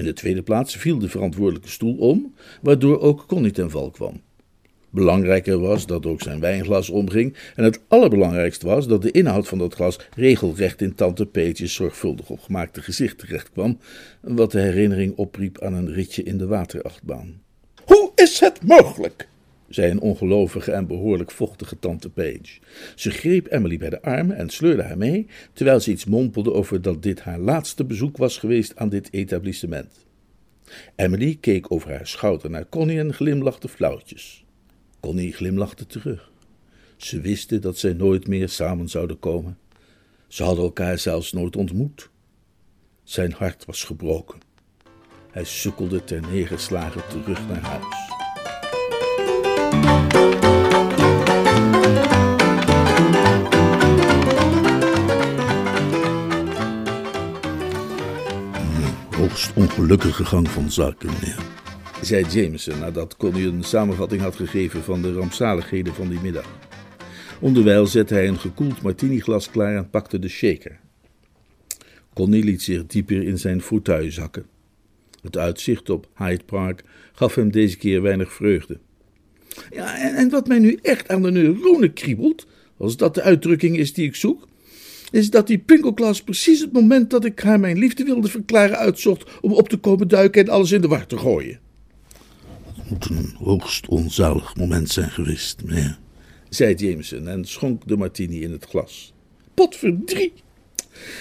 In 0.00 0.06
de 0.06 0.12
tweede 0.12 0.42
plaats 0.42 0.76
viel 0.76 0.98
de 0.98 1.08
verantwoordelijke 1.08 1.68
stoel 1.68 1.96
om, 1.96 2.34
waardoor 2.62 3.00
ook 3.00 3.26
Connie 3.26 3.50
ten 3.50 3.70
val 3.70 3.90
kwam. 3.90 4.20
Belangrijker 4.90 5.58
was 5.58 5.86
dat 5.86 6.06
ook 6.06 6.22
zijn 6.22 6.40
wijnglas 6.40 6.90
omging, 6.90 7.36
en 7.56 7.64
het 7.64 7.80
allerbelangrijkste 7.88 8.66
was 8.66 8.86
dat 8.86 9.02
de 9.02 9.10
inhoud 9.10 9.48
van 9.48 9.58
dat 9.58 9.74
glas 9.74 9.98
regelrecht 10.16 10.80
in 10.80 10.94
tante 10.94 11.26
Peetjes 11.26 11.74
zorgvuldig 11.74 12.30
opgemaakte 12.30 12.82
gezicht 12.82 13.18
terechtkwam, 13.18 13.78
wat 14.20 14.52
de 14.52 14.60
herinnering 14.60 15.16
opriep 15.16 15.62
aan 15.62 15.74
een 15.74 15.92
ritje 15.92 16.22
in 16.22 16.38
de 16.38 16.46
waterachtbaan. 16.46 17.42
Hoe 17.84 18.12
is 18.14 18.40
het 18.40 18.66
mogelijk? 18.66 19.28
Zei 19.70 19.90
een 19.90 20.00
ongelovige 20.00 20.72
en 20.72 20.86
behoorlijk 20.86 21.30
vochtige 21.30 21.78
tante 21.78 22.10
Page. 22.10 22.58
Ze 22.94 23.10
greep 23.10 23.52
Emily 23.52 23.78
bij 23.78 23.90
de 23.90 24.02
armen 24.02 24.36
en 24.36 24.48
sleurde 24.48 24.82
haar 24.82 24.98
mee, 24.98 25.26
terwijl 25.52 25.80
ze 25.80 25.90
iets 25.90 26.04
mompelde 26.04 26.52
over 26.52 26.82
dat 26.82 27.02
dit 27.02 27.20
haar 27.20 27.38
laatste 27.38 27.84
bezoek 27.84 28.16
was 28.16 28.38
geweest 28.38 28.76
aan 28.76 28.88
dit 28.88 29.12
etablissement. 29.12 30.06
Emily 30.96 31.38
keek 31.40 31.72
over 31.72 31.90
haar 31.90 32.06
schouder 32.06 32.50
naar 32.50 32.68
Connie 32.68 32.98
en 32.98 33.14
glimlachte 33.14 33.68
flauwtjes. 33.68 34.44
Connie 35.00 35.32
glimlachte 35.32 35.86
terug. 35.86 36.30
Ze 36.96 37.20
wisten 37.20 37.60
dat 37.60 37.78
zij 37.78 37.92
nooit 37.92 38.26
meer 38.26 38.48
samen 38.48 38.88
zouden 38.88 39.18
komen. 39.18 39.58
Ze 40.28 40.42
hadden 40.42 40.64
elkaar 40.64 40.98
zelfs 40.98 41.32
nooit 41.32 41.56
ontmoet. 41.56 42.10
Zijn 43.02 43.32
hart 43.32 43.64
was 43.64 43.84
gebroken. 43.84 44.38
Hij 45.30 45.44
sukkelde 45.44 46.04
ter 46.04 46.20
neergeslagen 46.20 47.08
terug 47.08 47.48
naar 47.48 47.60
huis 47.60 48.19
hoogst 59.30 59.52
ongelukkige 59.54 60.24
gang 60.24 60.48
van 60.48 60.70
zaken, 60.70 61.10
meneer. 61.12 61.38
Zei 62.02 62.24
Jameson 62.24 62.78
nadat 62.78 63.16
Connie 63.16 63.46
een 63.46 63.62
samenvatting 63.62 64.22
had 64.22 64.36
gegeven 64.36 64.82
van 64.82 65.02
de 65.02 65.12
rampzaligheden 65.12 65.94
van 65.94 66.08
die 66.08 66.20
middag. 66.20 66.58
Onderwijl 67.40 67.86
zette 67.86 68.14
hij 68.14 68.28
een 68.28 68.38
gekoeld 68.38 68.82
martiniglas 68.82 69.50
klaar 69.50 69.76
en 69.76 69.90
pakte 69.90 70.18
de 70.18 70.28
shaker. 70.28 70.78
Connie 72.14 72.44
liet 72.44 72.62
zich 72.62 72.86
dieper 72.86 73.22
in 73.22 73.38
zijn 73.38 73.62
fauteuil 73.62 74.10
zakken. 74.10 74.46
Het 75.22 75.36
uitzicht 75.36 75.90
op 75.90 76.08
Hyde 76.16 76.44
Park 76.44 76.84
gaf 77.12 77.34
hem 77.34 77.50
deze 77.50 77.76
keer 77.76 78.02
weinig 78.02 78.32
vreugde. 78.32 78.78
Ja, 79.70 79.98
en, 79.98 80.14
en 80.14 80.30
wat 80.30 80.48
mij 80.48 80.58
nu 80.58 80.78
echt 80.82 81.08
aan 81.08 81.22
de 81.22 81.30
neuronen 81.30 81.92
kriebelt, 81.92 82.46
als 82.76 82.96
dat 82.96 83.14
de 83.14 83.22
uitdrukking 83.22 83.76
is 83.76 83.92
die 83.92 84.06
ik 84.06 84.14
zoek, 84.14 84.48
is 85.10 85.30
dat 85.30 85.46
die 85.46 85.58
Pinkelklas 85.58 86.22
precies 86.22 86.60
het 86.60 86.72
moment 86.72 87.10
dat 87.10 87.24
ik 87.24 87.40
haar 87.40 87.60
mijn 87.60 87.78
liefde 87.78 88.04
wilde 88.04 88.28
verklaren 88.28 88.78
uitzocht 88.78 89.40
om 89.40 89.52
op 89.52 89.68
te 89.68 89.76
komen 89.76 90.08
duiken 90.08 90.42
en 90.42 90.48
alles 90.48 90.72
in 90.72 90.80
de 90.80 90.88
war 90.88 91.06
te 91.06 91.18
gooien. 91.18 91.60
Het 92.76 92.90
moet 92.90 93.08
een 93.10 93.34
hoogst 93.38 93.88
onzalig 93.88 94.56
moment 94.56 94.90
zijn 94.90 95.10
geweest, 95.10 95.62
meneer. 95.64 95.98
zei 96.48 96.74
Jameson 96.74 97.28
en 97.28 97.44
schonk 97.44 97.88
de 97.88 97.96
martini 97.96 98.42
in 98.42 98.52
het 98.52 98.64
glas. 98.64 99.12
Potverdrie! 99.54 100.32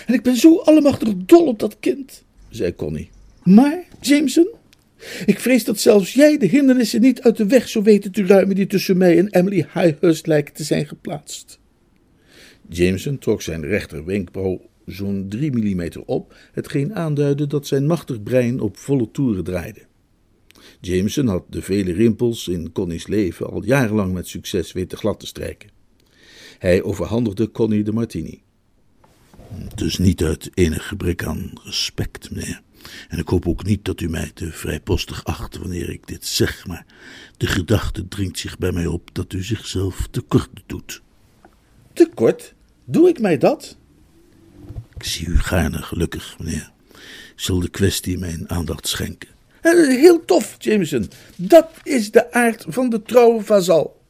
En 0.06 0.14
ik 0.14 0.24
ben 0.24 0.36
zo 0.36 0.58
allemachtig 0.58 1.10
dol 1.16 1.48
op 1.48 1.60
dat 1.60 1.78
kind, 1.80 2.24
zei 2.50 2.76
Connie. 2.76 3.10
Maar, 3.44 3.84
Jameson, 4.02 4.48
ik 5.26 5.40
vrees 5.40 5.64
dat 5.64 5.80
zelfs 5.80 6.14
jij 6.14 6.38
de 6.38 6.46
hindernissen 6.46 7.02
niet 7.02 7.22
uit 7.22 7.38
de 7.38 7.46
weg 7.46 7.70
zou 7.70 7.84
weten 7.84 8.12
te 8.12 8.26
ruimen 8.26 8.56
die 8.56 8.68
tussen 8.68 8.98
mij 8.98 9.18
en 9.18 9.30
Emily 9.30 9.68
Highhurst 9.74 10.28
lijken 10.28 10.54
te 10.54 10.64
zijn 10.64 10.88
geplaatst. 10.88 11.60
Jameson 12.70 13.18
trok 13.18 13.42
zijn 13.42 13.66
rechterwenkbrauw 13.66 14.62
zo'n 14.86 15.26
drie 15.30 15.52
millimeter 15.52 16.02
op, 16.06 16.36
hetgeen 16.52 16.96
aanduidde 16.96 17.48
dat 17.48 17.68
zijn 17.68 17.88
machtig 17.88 18.24
brein 18.24 18.60
op 18.60 18.78
volle 18.78 19.12
toeren 19.12 19.44
draaide. 19.44 19.88
Jameson 20.82 21.28
had 21.28 21.44
de 21.50 21.62
vele 21.62 21.94
rimpels 21.94 22.48
in 22.48 22.72
Connie's 22.72 23.08
leven 23.08 23.50
al 23.50 23.64
jarenlang 23.64 24.14
met 24.14 24.28
succes 24.28 24.72
weten 24.72 24.98
glad 24.98 25.20
te 25.20 25.26
strijken. 25.26 25.70
Hij 26.60 26.84
overhandigde 26.84 27.52
Connie 27.52 27.84
de 27.84 27.92
martini. 27.92 28.42
Dus 29.76 29.98
niet 29.98 30.24
uit 30.24 30.50
enig 30.54 30.88
gebrek 30.88 31.24
aan 31.24 31.52
respect, 31.64 32.32
meneer. 32.32 32.62
En 33.10 33.18
ik 33.18 33.28
hoop 33.28 33.48
ook 33.48 33.64
niet 33.64 33.86
dat 33.86 34.02
u 34.02 34.10
mij 34.10 34.32
te 34.34 34.52
vrijpostig 34.52 35.24
acht 35.26 35.58
wanneer 35.58 35.90
ik 35.90 36.08
dit 36.08 36.26
zeg, 36.26 36.68
maar 36.68 36.86
de 37.38 37.48
gedachte 37.48 38.08
dringt 38.08 38.40
zich 38.40 38.58
bij 38.58 38.72
mij 38.72 38.86
op 38.86 39.10
dat 39.14 39.34
u 39.34 39.44
zichzelf 39.44 40.08
tekort 40.12 40.50
doet. 40.66 41.02
Tekort? 41.94 42.54
Doe 42.86 43.10
ik 43.10 43.20
mij 43.20 43.38
dat? 43.38 43.78
Ik 44.98 45.04
zie 45.04 45.28
u 45.28 45.40
gaarne 45.40 45.82
gelukkig, 45.82 46.40
meneer. 46.40 46.72
Ik 47.36 47.46
zal 47.46 47.60
de 47.60 47.70
kwestie 47.70 48.18
mijn 48.18 48.50
aandacht 48.50 48.88
schenken. 48.88 49.30
Eh, 49.62 49.72
Heel 49.88 50.26
tof, 50.26 50.56
Jameson. 50.58 51.10
Dat 51.36 51.70
is 51.84 52.12
de 52.12 52.32
aard 52.32 52.66
van 52.68 52.90
de 52.90 53.02
trouwe 53.02 53.42
vazal. 53.42 54.02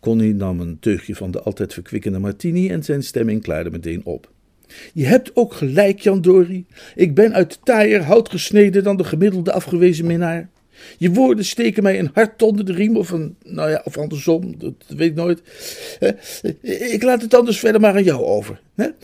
Connie 0.00 0.34
nam 0.34 0.60
een 0.60 0.78
teugje 0.78 1.14
van 1.14 1.30
de 1.30 1.42
altijd 1.42 1.72
verkwikkende 1.72 2.18
martini 2.18 2.70
en 2.70 2.82
zijn 2.84 3.02
stemming 3.02 3.42
klaarde 3.42 3.70
meteen 3.70 4.04
op. 4.04 4.30
Je 4.92 5.04
hebt 5.04 5.36
ook 5.36 5.52
gelijk, 5.54 6.00
Jan 6.00 6.20
Dori. 6.20 6.66
Ik 6.94 7.14
ben 7.14 7.34
uit 7.34 7.58
taaier 7.62 8.02
hout 8.02 8.30
gesneden 8.30 8.84
dan 8.84 8.96
de 8.96 9.04
gemiddelde 9.04 9.52
afgewezen 9.52 10.06
minnaar. 10.06 10.48
Je 10.98 11.10
woorden 11.12 11.44
steken 11.44 11.82
mij 11.82 11.98
een 11.98 12.10
hart 12.12 12.42
onder 12.42 12.64
de 12.64 12.72
riem, 12.72 12.96
of, 12.96 13.10
een, 13.10 13.36
nou 13.44 13.70
ja, 13.70 13.80
of 13.84 13.98
andersom, 13.98 14.58
dat 14.58 14.74
weet 14.86 15.08
ik 15.10 15.14
nooit. 15.14 15.42
Ik 16.92 17.02
laat 17.02 17.22
het 17.22 17.34
anders 17.34 17.58
verder 17.58 17.80
maar 17.80 17.94
aan 17.94 18.04
jou 18.04 18.24
over. 18.24 18.60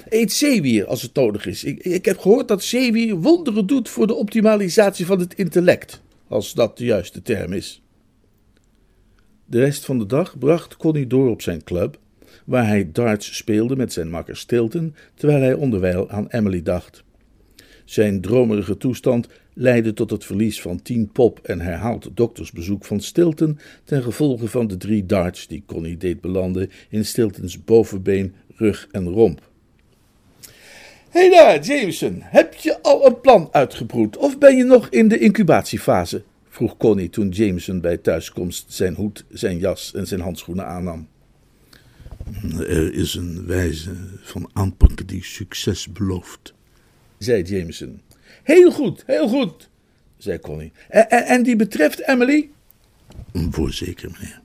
Eet 0.09 0.33
zeewier 0.33 0.87
als 0.87 1.03
het 1.03 1.15
nodig 1.15 1.47
is. 1.47 1.65
Ik, 1.65 1.79
ik 1.85 2.05
heb 2.05 2.19
gehoord 2.19 2.49
dat 2.49 2.63
zeewier 2.63 3.17
wonderen 3.17 3.67
doet 3.67 3.89
voor 3.89 4.07
de 4.07 4.15
optimalisatie 4.15 5.07
van 5.07 5.19
het 5.19 5.35
intellect, 5.35 6.03
als 6.29 6.53
dat 6.53 6.79
de 6.79 6.85
juiste 6.85 7.23
term 7.23 7.53
is. 7.53 7.83
De 9.47 9.59
rest 9.59 9.85
van 9.85 9.99
de 9.99 10.07
dag 10.07 10.39
bracht 10.39 10.77
Connie 10.77 11.07
door 11.07 11.31
op 11.31 11.43
zijn 11.43 11.65
club, 11.65 11.99
waar 12.45 12.67
hij 12.67 12.89
darts 12.93 13.37
speelde 13.37 13.77
met 13.77 13.93
zijn 13.93 14.11
makker 14.11 14.37
Stilton, 14.37 14.95
terwijl 15.15 15.41
hij 15.41 15.55
onderwijl 15.55 16.11
aan 16.11 16.27
Emily 16.29 16.63
dacht. 16.63 17.05
Zijn 17.85 18.21
dromerige 18.21 18.77
toestand 18.77 19.29
leidde 19.55 19.93
tot 19.93 20.11
het 20.11 20.25
verlies 20.25 20.61
van 20.61 20.83
tien 20.83 21.11
pop 21.13 21.39
en 21.43 21.61
herhaald 21.61 22.11
doktersbezoek 22.15 22.85
van 22.85 23.01
Stilton 23.01 23.59
ten 23.85 24.03
gevolge 24.03 24.49
van 24.49 24.67
de 24.67 24.77
drie 24.77 25.07
darts 25.07 25.47
die 25.47 25.63
Connie 25.67 25.97
deed 25.97 26.21
belanden 26.21 26.71
in 26.89 27.05
Stiltons 27.05 27.65
bovenbeen, 27.65 28.35
rug 28.57 28.89
en 28.91 29.09
romp. 29.09 29.51
Hé 31.11 31.21
hey 31.21 31.31
daar, 31.31 31.61
Jameson, 31.61 32.19
heb 32.21 32.55
je 32.55 32.83
al 32.83 33.07
een 33.07 33.21
plan 33.21 33.49
uitgebroed 33.53 34.17
of 34.17 34.39
ben 34.39 34.57
je 34.57 34.65
nog 34.65 34.89
in 34.89 35.09
de 35.09 35.19
incubatiefase? 35.19 36.23
vroeg 36.49 36.77
Connie 36.77 37.11
toen 37.11 37.29
Jameson 37.29 37.81
bij 37.81 37.97
thuiskomst 37.97 38.73
zijn 38.73 38.95
hoed, 38.95 39.25
zijn 39.29 39.59
jas 39.59 39.95
en 39.95 40.07
zijn 40.07 40.21
handschoenen 40.21 40.67
aannam. 40.67 41.09
Er 42.59 42.95
is 42.95 43.15
een 43.15 43.47
wijze 43.47 43.95
van 44.23 44.51
aanpakken 44.53 45.07
die 45.07 45.25
succes 45.25 45.93
belooft. 45.93 46.55
zei 47.19 47.43
Jameson. 47.43 48.01
Heel 48.43 48.71
goed, 48.73 49.03
heel 49.07 49.29
goed, 49.29 49.69
zei 50.17 50.39
Connie. 50.39 50.73
En, 50.89 51.43
die 51.43 51.57
betreft 51.57 52.09
Emily? 52.09 52.51
Voorzeker, 53.33 54.11
meneer. 54.11 54.43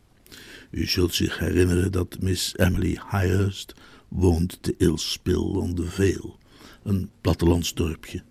U 0.72 0.86
zult 0.86 1.14
zich 1.14 1.40
herinneren 1.40 1.92
dat 1.92 2.18
Miss 2.22 2.54
Emily 2.58 3.00
Highurst 3.12 3.74
woont 4.08 4.58
te 4.62 4.76
Ilspil 4.78 5.44
on 5.44 5.76
the 5.76 5.86
Vale, 5.86 6.34
een 6.84 7.10
plattelandsdorpje. 7.22 8.24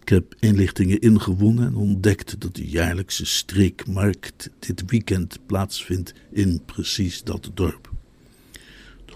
Ik 0.00 0.08
heb 0.08 0.34
inlichtingen 0.40 1.00
ingewonnen 1.00 1.66
en 1.66 1.74
ontdekt 1.74 2.40
dat 2.40 2.54
de 2.54 2.68
jaarlijkse 2.68 3.26
streekmarkt 3.26 4.50
dit 4.58 4.90
weekend 4.90 5.38
plaatsvindt 5.46 6.14
in 6.32 6.62
precies 6.64 7.22
dat 7.22 7.50
dorp. 7.54 7.94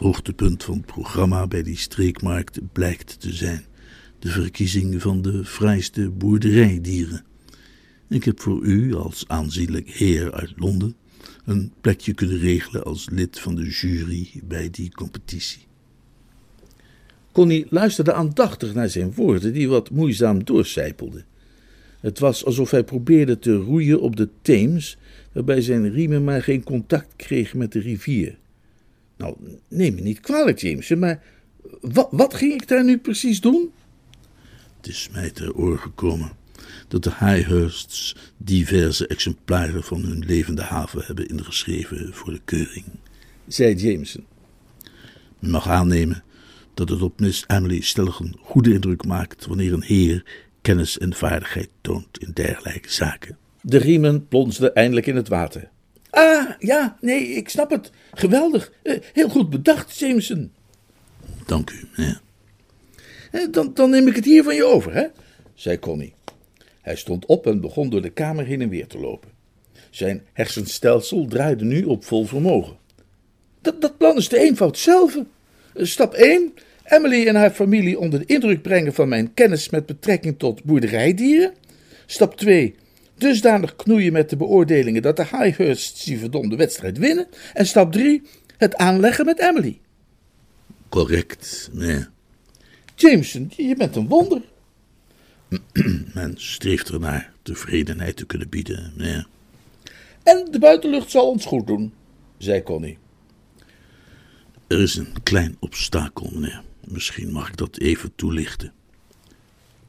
Hoogtepunt 0.01 0.65
van 0.65 0.77
het 0.77 0.87
programma 0.87 1.47
bij 1.47 1.63
die 1.63 1.77
streekmarkt 1.77 2.73
blijkt 2.73 3.21
te 3.21 3.33
zijn 3.33 3.65
de 4.19 4.29
verkiezing 4.29 5.03
van 5.03 5.23
de 5.23 5.45
fraaiste 5.45 6.11
boerderijdieren. 6.11 7.25
Ik 8.09 8.25
heb 8.25 8.41
voor 8.41 8.63
u, 8.63 8.95
als 8.95 9.25
aanzienlijk 9.27 9.91
heer 9.91 10.33
uit 10.33 10.53
Londen, 10.57 10.95
een 11.45 11.73
plekje 11.81 12.13
kunnen 12.13 12.39
regelen 12.39 12.85
als 12.85 13.09
lid 13.11 13.41
van 13.41 13.55
de 13.55 13.69
jury 13.69 14.31
bij 14.45 14.71
die 14.71 14.91
competitie. 14.91 15.67
Connie 17.33 17.67
luisterde 17.69 18.13
aandachtig 18.13 18.75
naar 18.75 18.89
zijn 18.89 19.15
woorden, 19.15 19.53
die 19.53 19.69
wat 19.69 19.91
moeizaam 19.91 20.45
doorcijpelden. 20.45 21.25
Het 22.01 22.19
was 22.19 22.45
alsof 22.45 22.71
hij 22.71 22.85
probeerde 22.85 23.39
te 23.39 23.55
roeien 23.55 24.01
op 24.01 24.17
de 24.17 24.29
Theems, 24.43 24.97
waarbij 25.33 25.61
zijn 25.61 25.93
riemen 25.93 26.25
maar 26.25 26.43
geen 26.43 26.63
contact 26.63 27.17
kregen 27.17 27.59
met 27.59 27.73
de 27.73 27.81
rivier. 27.81 28.39
Nou, 29.21 29.37
neem 29.69 29.95
me 29.95 30.01
niet 30.01 30.21
kwalijk, 30.21 30.59
Jameson, 30.59 30.99
maar 30.99 31.23
wat, 31.81 32.09
wat 32.11 32.35
ging 32.35 32.53
ik 32.53 32.69
daar 32.69 32.85
nu 32.85 32.99
precies 32.99 33.41
doen? 33.41 33.73
Het 34.77 34.87
is 34.87 35.09
mij 35.13 35.31
ter 35.31 35.55
oor 35.55 35.79
gekomen 35.79 36.33
dat 36.89 37.05
de 37.05 37.11
Highhursts 37.19 38.17
diverse 38.37 39.07
exemplaren 39.07 39.83
van 39.83 40.01
hun 40.01 40.25
levende 40.27 40.63
haven 40.63 41.03
hebben 41.05 41.29
ingeschreven 41.29 42.15
voor 42.15 42.33
de 42.33 42.41
keuring. 42.45 42.85
zei 43.47 43.75
Jameson. 43.75 44.25
Men 45.39 45.51
mag 45.51 45.69
aannemen 45.69 46.23
dat 46.75 46.89
het 46.89 47.03
op 47.03 47.21
Miss 47.21 47.45
Emily 47.47 47.81
stellig 47.81 48.19
een 48.19 48.37
goede 48.41 48.73
indruk 48.73 49.05
maakt 49.05 49.47
wanneer 49.47 49.73
een 49.73 49.83
heer 49.83 50.25
kennis 50.61 50.99
en 50.99 51.15
vaardigheid 51.15 51.69
toont 51.81 52.19
in 52.19 52.31
dergelijke 52.33 52.93
zaken. 52.93 53.37
De 53.63 53.79
riemen 53.79 54.29
plonsden 54.29 54.75
eindelijk 54.75 55.07
in 55.07 55.17
het 55.17 55.29
water. 55.29 55.71
Ah, 56.11 56.51
ja, 56.59 56.97
nee, 57.01 57.23
ik 57.29 57.49
snap 57.49 57.71
het. 57.71 57.91
Geweldig. 58.13 58.73
Eh, 58.83 58.99
heel 59.13 59.29
goed 59.29 59.51
bedacht, 59.51 59.99
Jameson. 59.99 60.53
Dank 61.47 61.71
u, 61.71 61.89
meneer. 61.97 62.21
Eh, 63.31 63.47
Dan, 63.51 63.75
dan 63.75 63.91
neem 63.91 64.07
ik 64.09 64.15
het 64.17 64.25
hier 64.25 64.43
van 64.43 64.55
je 64.55 64.65
over, 64.65 64.95
hè? 64.95 65.07
zei 65.55 65.79
Connie. 65.79 66.15
Hij 66.83 66.97
stond 66.97 67.27
op 67.27 67.47
en 67.47 67.61
begon 67.61 67.91
door 67.91 68.03
de 68.03 68.11
kamer 68.11 68.45
heen 68.47 68.61
en 68.61 68.69
weer 68.69 68.87
te 68.87 68.99
lopen. 68.99 69.31
Zijn 69.91 70.23
hersenstelsel 70.33 71.27
draaide 71.27 71.65
nu 71.65 71.85
op 71.85 72.05
vol 72.05 72.25
vermogen. 72.25 72.77
Dat, 73.61 73.81
dat 73.81 73.97
plan 73.99 74.17
is 74.17 74.29
de 74.29 74.39
eenvoud 74.39 74.79
zelf. 74.79 75.17
Eh, 75.75 75.85
Stap 75.85 76.15
1. 76.15 76.55
Emily 76.85 77.27
en 77.27 77.35
haar 77.35 77.51
familie 77.51 77.99
onder 77.99 78.19
de 78.19 78.27
indruk 78.35 78.63
brengen 78.63 78.95
van 78.95 79.09
mijn 79.09 79.35
kennis 79.35 79.71
met 79.71 79.87
betrekking 79.87 80.39
tot 80.39 80.65
boerderijdieren. 80.65 81.53
Stap 82.07 82.37
2. 82.37 82.75
Dusdanig 83.21 83.77
knoeien 83.77 84.13
met 84.13 84.31
de 84.31 84.37
beoordelingen 84.37 85.03
dat 85.03 85.17
de 85.17 85.27
Highhursts 85.31 86.05
die 86.05 86.19
verdomde 86.19 86.57
wedstrijd 86.57 86.99
winnen. 86.99 87.27
En 87.53 87.67
stap 87.67 87.93
3. 87.93 88.23
Het 88.57 88.77
aanleggen 88.77 89.25
met 89.25 89.41
Emily. 89.41 89.81
Correct, 90.89 91.71
meneer. 91.73 92.11
Jameson, 92.95 93.53
je 93.57 93.77
bent 93.77 93.97
een 93.97 94.09
wonder. 94.09 94.43
Men 96.15 96.35
streeft 96.37 96.89
ernaar 96.89 97.33
tevredenheid 97.43 98.17
te 98.17 98.27
kunnen 98.27 98.49
bieden, 98.49 98.93
meneer. 98.97 99.27
En 100.23 100.49
de 100.51 100.59
buitenlucht 100.59 101.11
zal 101.11 101.31
ons 101.31 101.47
goed 101.47 101.67
doen, 101.67 101.93
zei 102.39 102.63
Connie. 102.63 102.99
Er 104.67 104.81
is 104.81 104.97
een 104.97 105.23
klein 105.23 105.57
obstakel, 105.59 106.31
meneer. 106.33 106.63
Misschien 106.85 107.33
mag 107.33 107.49
ik 107.49 107.57
dat 107.57 107.79
even 107.79 108.13
toelichten. 108.15 108.73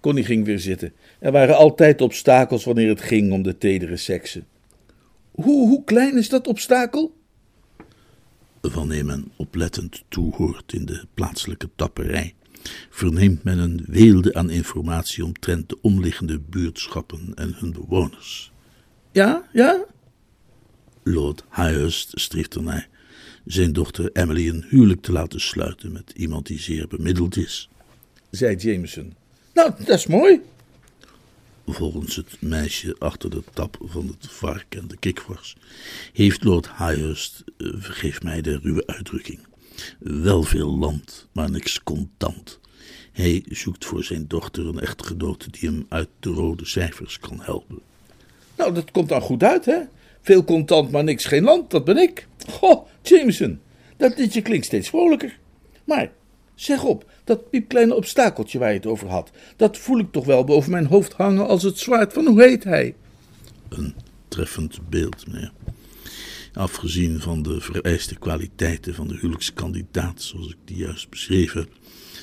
Connie 0.01 0.23
ging 0.23 0.45
weer 0.45 0.59
zitten. 0.59 0.93
Er 1.19 1.31
waren 1.31 1.55
altijd 1.55 2.01
obstakels 2.01 2.63
wanneer 2.63 2.89
het 2.89 3.01
ging 3.01 3.31
om 3.31 3.41
de 3.41 3.57
tedere 3.57 3.97
seksen. 3.97 4.45
Hoe, 5.31 5.67
hoe 5.67 5.83
klein 5.83 6.17
is 6.17 6.29
dat 6.29 6.47
obstakel? 6.47 7.15
Wanneer 8.61 9.05
men 9.05 9.31
oplettend 9.35 10.03
toehoort 10.07 10.73
in 10.73 10.85
de 10.85 11.05
plaatselijke 11.13 11.69
tapperij, 11.75 12.33
verneemt 12.89 13.43
men 13.43 13.57
een 13.57 13.85
weelde 13.87 14.33
aan 14.33 14.49
informatie 14.49 15.25
omtrent 15.25 15.69
de 15.69 15.77
omliggende 15.81 16.39
buurtschappen 16.39 17.31
en 17.35 17.53
hun 17.55 17.71
bewoners. 17.71 18.51
Ja, 19.11 19.49
ja? 19.53 19.85
Lord 21.03 21.43
Highurst 21.49 22.11
streeft 22.19 22.55
ernaar 22.55 22.89
zijn 23.45 23.73
dochter 23.73 24.09
Emily 24.13 24.49
een 24.49 24.65
huwelijk 24.69 25.01
te 25.01 25.11
laten 25.11 25.41
sluiten 25.41 25.91
met 25.91 26.11
iemand 26.15 26.45
die 26.45 26.59
zeer 26.59 26.87
bemiddeld 26.87 27.37
is, 27.37 27.69
zei 28.29 28.55
Jameson. 28.55 29.13
Nou, 29.53 29.71
dat 29.77 29.97
is 29.97 30.07
mooi. 30.07 30.41
Volgens 31.65 32.15
het 32.15 32.41
meisje 32.41 32.95
achter 32.99 33.29
de 33.29 33.43
tap 33.53 33.77
van 33.81 34.07
het 34.07 34.31
vark 34.31 34.75
en 34.75 34.87
de 34.87 34.97
kikvors 34.97 35.55
heeft 36.13 36.43
Lord 36.43 36.67
Highurst, 36.77 37.43
eh, 37.57 37.67
vergeef 37.77 38.23
mij 38.23 38.41
de 38.41 38.57
ruwe 38.57 38.87
uitdrukking, 38.87 39.39
wel 39.99 40.43
veel 40.43 40.77
land, 40.77 41.27
maar 41.31 41.51
niks 41.51 41.83
contant. 41.83 42.59
Hij 43.11 43.45
zoekt 43.49 43.85
voor 43.85 44.03
zijn 44.03 44.27
dochter 44.27 44.67
een 44.67 44.79
echtgenote 44.79 45.49
die 45.49 45.69
hem 45.69 45.85
uit 45.89 46.09
de 46.19 46.29
rode 46.29 46.65
cijfers 46.65 47.19
kan 47.19 47.41
helpen. 47.41 47.79
Nou, 48.57 48.73
dat 48.73 48.91
komt 48.91 49.09
dan 49.09 49.21
goed 49.21 49.43
uit, 49.43 49.65
hè? 49.65 49.79
Veel 50.21 50.43
contant, 50.43 50.91
maar 50.91 51.03
niks 51.03 51.25
geen 51.25 51.43
land, 51.43 51.71
dat 51.71 51.85
ben 51.85 51.97
ik. 51.97 52.27
Goh, 52.49 52.87
Jameson, 53.01 53.59
dat 53.97 54.17
liedje 54.17 54.41
klinkt 54.41 54.65
steeds 54.65 54.89
vrolijker. 54.89 55.39
Maar, 55.83 56.11
zeg 56.55 56.83
op, 56.83 57.09
dat 57.31 57.49
piepkleine 57.49 57.95
obstakeltje 57.95 58.59
waar 58.59 58.69
je 58.69 58.75
het 58.75 58.85
over 58.85 59.07
had, 59.07 59.31
dat 59.55 59.77
voel 59.77 59.99
ik 59.99 60.11
toch 60.11 60.25
wel 60.25 60.43
boven 60.43 60.71
mijn 60.71 60.85
hoofd 60.85 61.13
hangen 61.13 61.47
als 61.47 61.63
het 61.63 61.77
zwaard 61.77 62.13
van 62.13 62.25
hoe 62.25 62.41
heet 62.41 62.63
hij? 62.63 62.95
Een 63.69 63.95
treffend 64.27 64.89
beeld, 64.89 65.27
meneer. 65.27 65.51
Afgezien 66.53 67.21
van 67.21 67.41
de 67.41 67.61
vereiste 67.61 68.15
kwaliteiten 68.15 68.93
van 68.93 69.07
de 69.07 69.13
huwelijkskandidaat, 69.13 70.21
zoals 70.21 70.49
ik 70.49 70.57
die 70.65 70.77
juist 70.77 71.09
beschreven 71.09 71.67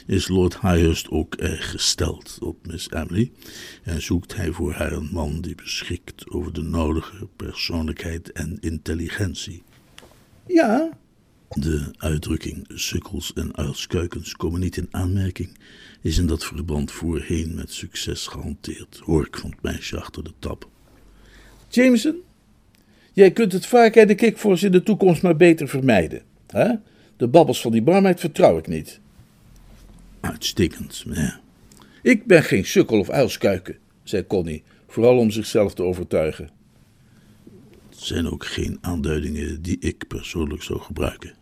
is 0.08 0.28
Lord 0.28 0.60
Highurst 0.60 1.10
ook 1.10 1.34
erg 1.34 1.70
gesteld 1.70 2.38
op 2.40 2.66
Miss 2.66 2.90
Emily 2.90 3.32
en 3.82 4.02
zoekt 4.02 4.36
hij 4.36 4.52
voor 4.52 4.72
haar 4.72 4.92
een 4.92 5.08
man 5.12 5.40
die 5.40 5.54
beschikt 5.54 6.30
over 6.30 6.52
de 6.52 6.62
nodige 6.62 7.28
persoonlijkheid 7.36 8.32
en 8.32 8.56
intelligentie. 8.60 9.62
Ja. 10.46 10.98
De 11.48 11.94
uitdrukking 11.96 12.66
sukkels 12.74 13.32
en 13.32 13.56
uilskuikens 13.56 14.36
komen 14.36 14.60
niet 14.60 14.76
in 14.76 14.88
aanmerking, 14.90 15.58
is 16.00 16.18
in 16.18 16.26
dat 16.26 16.44
verband 16.44 16.92
voorheen 16.92 17.54
met 17.54 17.72
succes 17.72 18.26
gehanteerd, 18.26 19.00
hoor 19.04 19.26
ik 19.26 19.36
van 19.36 19.50
het 19.50 19.62
meisje 19.62 19.98
achter 19.98 20.24
de 20.24 20.32
tap. 20.38 20.68
Jameson, 21.68 22.16
jij 23.12 23.30
kunt 23.30 23.52
het 23.52 23.66
vaak 23.66 23.96
en 23.96 24.06
de 24.06 24.14
kikvors 24.14 24.62
in 24.62 24.72
de 24.72 24.82
toekomst 24.82 25.22
maar 25.22 25.36
beter 25.36 25.68
vermijden. 25.68 26.22
Hè? 26.46 26.74
De 27.16 27.28
babbels 27.28 27.60
van 27.60 27.72
die 27.72 27.82
barmeid 27.82 28.20
vertrouw 28.20 28.58
ik 28.58 28.66
niet. 28.66 29.00
Uitstekend, 30.20 31.04
meneer. 31.06 31.40
Ik 32.02 32.26
ben 32.26 32.42
geen 32.42 32.64
sukkel 32.64 32.98
of 32.98 33.10
uilskuiken, 33.10 33.78
zei 34.02 34.26
Connie, 34.26 34.62
vooral 34.88 35.18
om 35.18 35.30
zichzelf 35.30 35.74
te 35.74 35.82
overtuigen. 35.82 36.50
Het 37.88 37.98
zijn 38.06 38.30
ook 38.30 38.46
geen 38.46 38.78
aanduidingen 38.80 39.62
die 39.62 39.76
ik 39.80 40.06
persoonlijk 40.08 40.62
zou 40.62 40.80
gebruiken, 40.80 41.34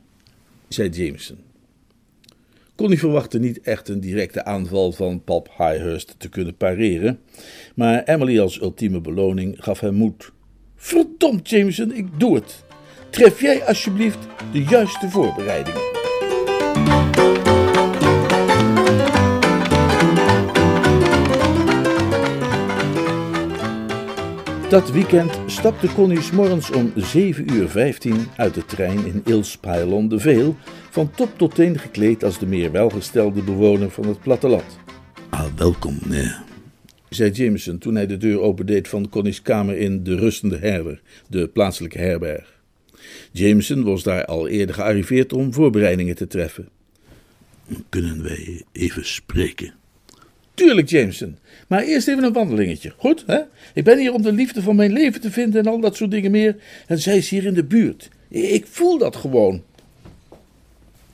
zei 0.69 0.89
Jameson. 0.89 1.39
Connie 2.75 2.99
verwachtte 2.99 3.39
niet 3.39 3.61
echt 3.61 3.89
een 3.89 4.01
directe 4.01 4.45
aanval 4.45 4.93
van 4.93 5.25
Pop 5.25 5.49
Highhurst 5.57 6.15
te 6.19 6.29
kunnen 6.29 6.57
pareren, 6.57 7.21
maar 7.75 8.03
Emily 8.05 8.41
als 8.41 8.61
ultieme 8.61 9.01
beloning 9.01 9.57
gaf 9.59 9.81
hem 9.81 9.95
moed. 9.95 10.33
Verdomd, 10.77 11.51
Jameson, 11.51 11.93
ik 11.93 12.21
doe 12.21 12.35
het. 12.35 12.65
Tref 13.11 13.41
jij 13.41 13.65
alsjeblieft 13.65 14.19
de 14.53 14.63
juiste 14.63 15.09
voorbereidingen. 15.09 15.96
Dat 24.69 24.91
weekend 24.91 25.39
stapte 25.47 25.93
Connie 25.95 26.33
morgens 26.33 26.71
om 26.71 26.93
7 26.95 27.53
uur 27.53 27.69
15 27.69 28.27
uit 28.37 28.55
de 28.55 28.65
trein 28.65 29.07
in 29.07 29.23
Ilspylon 29.25 30.09
de 30.09 30.19
Veel, 30.19 30.57
van 30.91 31.11
top 31.11 31.39
tot 31.39 31.55
teen 31.55 31.79
gekleed 31.79 32.25
als 32.25 32.39
de 32.39 32.47
meer 32.47 32.73
welgestelde 32.73 33.43
bewoner 33.43 33.91
van 33.91 34.07
het 34.07 34.21
platteland. 34.21 34.79
Ah, 35.31 35.47
welkom, 35.57 35.99
meneer, 36.03 36.43
zei 37.09 37.31
Jameson 37.31 37.79
toen 37.79 37.95
hij 37.95 38.07
de 38.07 38.17
deur 38.17 38.41
opendeed 38.41 38.89
van 38.89 39.09
Connie's 39.09 39.43
kamer 39.43 39.77
in 39.77 40.05
de 40.05 40.17
Rustende 40.17 40.59
Herder, 40.59 41.03
de 41.29 41.49
plaatselijke 41.49 41.99
herberg. 41.99 42.61
Jameson 43.33 43.85
was 43.85 44.03
daar 44.03 44.25
al 44.25 44.49
eerder 44.49 44.75
gearriveerd 44.75 45.33
om 45.33 45.53
voorbereidingen 45.53 46.17
te 46.17 46.27
treffen. 46.27 46.69
Kunnen 47.89 48.23
wij 48.23 48.63
even 48.73 49.07
spreken? 49.07 49.75
Tuurlijk, 50.57 50.89
Jameson. 50.89 51.39
Maar 51.69 51.83
eerst 51.83 52.09
even 52.09 52.25
een 52.25 52.33
wandelingetje. 52.33 52.93
Goed, 52.97 53.25
hè? 53.27 53.41
Ik 53.75 53.85
ben 53.85 53.99
hier 53.99 54.13
om 54.13 54.23
de 54.23 54.33
liefde 54.33 54.63
van 54.63 54.77
mijn 54.77 54.93
leven 54.93 55.21
te 55.21 55.31
vinden 55.31 55.61
en 55.61 55.73
al 55.73 55.81
dat 55.81 55.97
soort 55.97 56.11
dingen 56.11 56.31
meer. 56.31 56.57
En 56.87 56.99
zij 56.99 57.17
is 57.17 57.29
hier 57.29 57.45
in 57.45 57.55
de 57.55 57.65
buurt. 57.65 58.09
Ik 58.29 58.67
voel 58.67 58.99
dat 58.99 59.17
gewoon. 59.17 59.63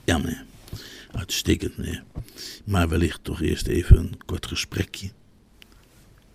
Ja, 0.03 0.17
meneer. 0.17 0.45
Uitstekend, 1.11 1.77
meneer. 1.77 2.03
Maar 2.65 2.89
wellicht 2.89 3.23
toch 3.23 3.41
eerst 3.41 3.67
even 3.67 3.97
een 3.97 4.17
kort 4.25 4.45
gesprekje. 4.45 5.09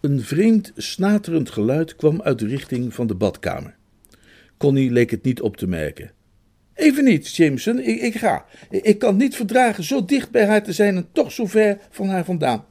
Een 0.00 0.22
vreemd, 0.22 0.72
snaterend 0.76 1.50
geluid 1.50 1.96
kwam 1.96 2.22
uit 2.22 2.38
de 2.38 2.46
richting 2.46 2.94
van 2.94 3.06
de 3.06 3.14
badkamer. 3.14 3.76
Connie 4.56 4.90
leek 4.90 5.10
het 5.10 5.24
niet 5.24 5.40
op 5.40 5.56
te 5.56 5.66
merken. 5.66 6.10
Even 6.74 7.04
niet, 7.04 7.36
Jameson, 7.36 7.78
ik, 7.78 8.00
ik 8.00 8.16
ga. 8.16 8.44
Ik 8.70 8.98
kan 8.98 9.16
niet 9.16 9.36
verdragen 9.36 9.84
zo 9.84 10.04
dicht 10.04 10.30
bij 10.30 10.46
haar 10.46 10.62
te 10.62 10.72
zijn 10.72 10.96
en 10.96 11.08
toch 11.12 11.32
zo 11.32 11.46
ver 11.46 11.78
van 11.90 12.08
haar 12.08 12.24
vandaan. 12.24 12.64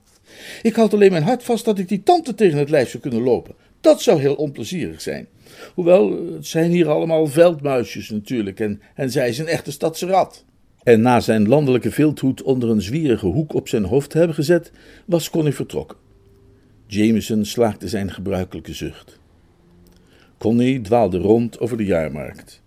Ik 0.62 0.76
houd 0.76 0.93
alleen 0.93 1.12
mijn 1.12 1.23
hart 1.23 1.43
vast 1.43 1.65
dat 1.65 1.80
ik 1.80 1.88
die 1.88 2.04
tante 2.04 2.36
tegen 2.36 2.58
het 2.60 2.69
lijf 2.69 2.89
zou 2.89 3.04
kunnen 3.04 3.21
lopen. 3.21 3.56
Dat 3.82 4.02
zou 4.02 4.19
heel 4.19 4.36
onplezierig 4.36 5.02
zijn. 5.02 5.28
Hoewel, 5.73 6.34
het 6.34 6.47
zijn 6.47 6.71
hier 6.71 6.89
allemaal 6.89 7.28
veldmuisjes 7.28 8.10
natuurlijk 8.10 8.60
en, 8.60 8.82
en 8.95 9.12
zij 9.12 9.30
is 9.30 9.38
een 9.38 9.47
echte 9.47 9.71
stadse 9.71 10.06
rat. 10.06 10.45
En 10.84 11.02
na 11.02 11.19
zijn 11.19 11.47
landelijke 11.47 11.91
vilthoed 11.91 12.41
onder 12.41 12.69
een 12.69 12.82
zwierige 12.82 13.26
hoek 13.26 13.54
op 13.54 13.67
zijn 13.67 13.84
hoofd 13.84 14.10
te 14.10 14.17
hebben 14.17 14.36
gezet, 14.36 14.71
was 15.06 15.30
Connie 15.30 15.54
vertrokken. 15.54 15.97
Jameson 16.88 17.45
slaakte 17.45 17.88
zijn 17.88 18.12
gebruikelijke 18.12 18.73
zucht. 18.73 19.19
Connie 20.38 20.82
dwaalde 20.82 21.17
rond 21.17 21.60
over 21.60 21.78
de 21.78 21.86
jaarmarkt. 21.86 22.62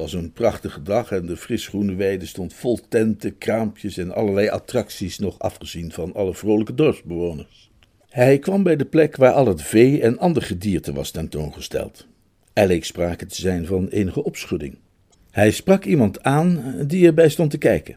Was 0.00 0.12
een 0.12 0.32
prachtige 0.32 0.82
dag 0.82 1.12
en 1.12 1.26
de 1.26 1.36
frisgroene 1.36 1.94
weide 1.94 2.26
stond 2.26 2.54
vol 2.54 2.78
tenten, 2.88 3.38
kraampjes 3.38 3.96
en 3.96 4.14
allerlei 4.14 4.48
attracties, 4.48 5.18
nog 5.18 5.38
afgezien 5.38 5.92
van 5.92 6.14
alle 6.14 6.34
vrolijke 6.34 6.74
dorpsbewoners. 6.74 7.70
Hij 8.08 8.38
kwam 8.38 8.62
bij 8.62 8.76
de 8.76 8.84
plek 8.84 9.16
waar 9.16 9.32
al 9.32 9.46
het 9.46 9.62
vee 9.62 10.00
en 10.00 10.18
ander 10.18 10.42
gedierte 10.42 10.92
was 10.92 11.10
tentoongesteld. 11.10 12.06
Er 12.52 12.66
leek 12.66 12.84
sprake 12.84 13.26
te 13.26 13.40
zijn 13.40 13.66
van 13.66 13.88
enige 13.88 14.24
opschudding. 14.24 14.78
Hij 15.30 15.50
sprak 15.50 15.84
iemand 15.84 16.22
aan 16.22 16.74
die 16.86 17.06
erbij 17.06 17.28
stond 17.28 17.50
te 17.50 17.58
kijken. 17.58 17.96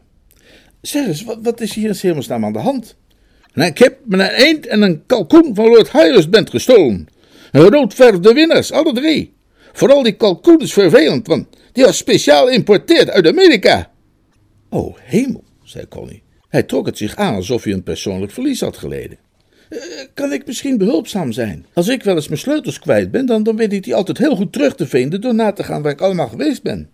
Zeg 0.80 1.06
eens, 1.06 1.24
wat, 1.24 1.38
wat 1.42 1.60
is 1.60 1.74
hier 1.74 1.88
in 1.88 1.96
hemelsnaam 2.00 2.44
aan 2.44 2.52
de 2.52 2.58
hand? 2.58 2.96
Nou, 3.52 3.70
ik 3.70 3.78
heb 3.78 3.98
me 4.04 4.16
een 4.16 4.44
eend 4.44 4.66
en 4.66 4.82
een 4.82 5.06
kalkoen 5.06 5.54
van 5.54 5.66
Lord 5.66 5.92
Highest 5.92 6.30
bent 6.30 6.50
gestolen. 6.50 7.08
de 7.52 8.32
winnaars, 8.34 8.72
alle 8.72 8.92
drie. 8.92 9.32
Vooral 9.72 10.02
die 10.02 10.16
kalkoen 10.16 10.60
is 10.60 10.72
vervelend, 10.72 11.26
want 11.26 11.46
die 11.74 11.84
was 11.84 11.96
speciaal 11.96 12.46
geïmporteerd 12.46 13.10
uit 13.10 13.26
Amerika. 13.26 13.90
Oh, 14.68 14.96
hemel, 15.00 15.44
zei 15.62 15.88
Connie. 15.88 16.22
Hij 16.48 16.62
trok 16.62 16.86
het 16.86 16.98
zich 16.98 17.16
aan 17.16 17.34
alsof 17.34 17.64
hij 17.64 17.72
een 17.72 17.82
persoonlijk 17.82 18.32
verlies 18.32 18.60
had 18.60 18.76
geleden. 18.76 19.18
Uh, 19.70 19.80
kan 20.14 20.32
ik 20.32 20.46
misschien 20.46 20.78
behulpzaam 20.78 21.32
zijn? 21.32 21.66
Als 21.72 21.88
ik 21.88 22.02
wel 22.02 22.14
eens 22.14 22.28
mijn 22.28 22.40
sleutels 22.40 22.78
kwijt 22.78 23.10
ben, 23.10 23.26
dan, 23.26 23.42
dan 23.42 23.56
weet 23.56 23.72
ik 23.72 23.82
die 23.82 23.94
altijd 23.94 24.18
heel 24.18 24.36
goed 24.36 24.52
terug 24.52 24.74
te 24.74 24.86
vinden 24.86 25.20
door 25.20 25.34
na 25.34 25.52
te 25.52 25.62
gaan 25.62 25.82
waar 25.82 25.92
ik 25.92 26.00
allemaal 26.00 26.28
geweest 26.28 26.62
ben. 26.62 26.90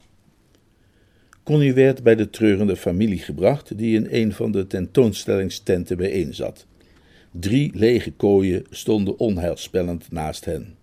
Connie 1.43 1.75
werd 1.75 2.03
bij 2.03 2.15
de 2.15 2.31
treurende 2.31 2.77
familie 2.77 3.19
gebracht, 3.19 3.79
die 3.79 3.97
in 3.97 4.07
een 4.11 4.33
van 4.33 4.53
de 4.53 4.67
tentoonstellingstenten 4.67 5.97
bijeen 5.97 6.35
zat. 6.35 6.67
Drie 7.33 7.71
lege 7.75 8.13
kooien 8.13 8.65
stonden 8.71 9.19
onheilspellend 9.19 10.11
naast 10.11 10.45
hen. 10.45 10.75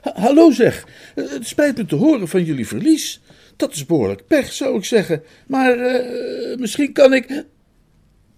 Hallo 0.00 0.50
zeg, 0.50 0.86
het 1.14 1.46
spijt 1.46 1.76
me 1.76 1.86
te 1.86 1.94
horen 1.94 2.28
van 2.28 2.44
jullie 2.44 2.66
verlies. 2.66 3.20
Dat 3.58 3.74
is 3.74 3.86
behoorlijk 3.86 4.26
pech, 4.26 4.52
zou 4.52 4.76
ik 4.76 4.84
zeggen. 4.84 5.22
Maar 5.46 5.78
uh, 5.78 6.56
misschien 6.56 6.92
kan 6.92 7.12
ik. 7.14 7.44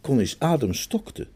Connie's 0.00 0.36
adem 0.38 0.74
stokte. 0.74 1.26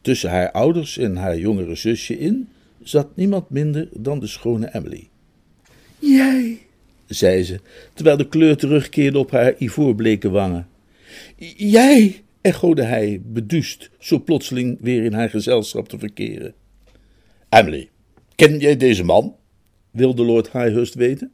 Tussen 0.00 0.30
haar 0.30 0.50
ouders 0.50 0.98
en 0.98 1.16
haar 1.16 1.38
jongere 1.38 1.74
zusje 1.74 2.18
in 2.18 2.48
zat 2.82 3.16
niemand 3.16 3.50
minder 3.50 3.88
dan 3.92 4.18
de 4.18 4.26
schone 4.26 4.74
Emily. 4.74 5.08
Jij, 5.98 6.58
zei 7.06 7.42
ze, 7.42 7.60
terwijl 7.94 8.16
de 8.16 8.28
kleur 8.28 8.56
terugkeerde 8.56 9.18
op 9.18 9.30
haar 9.30 9.54
ivoorbleke 9.58 10.30
wangen. 10.30 10.68
Jij, 11.56 12.22
echode 12.40 12.82
hij, 12.82 13.20
beduust, 13.24 13.90
zo 13.98 14.20
plotseling 14.20 14.78
weer 14.80 15.04
in 15.04 15.12
haar 15.12 15.30
gezelschap 15.30 15.88
te 15.88 15.98
verkeren. 15.98 16.54
Emily, 17.48 17.88
ken 18.34 18.58
jij 18.58 18.76
deze 18.76 19.04
man? 19.04 19.36
wilde 19.90 20.24
Lord 20.24 20.52
Highhurst 20.52 20.94
weten. 20.94 21.30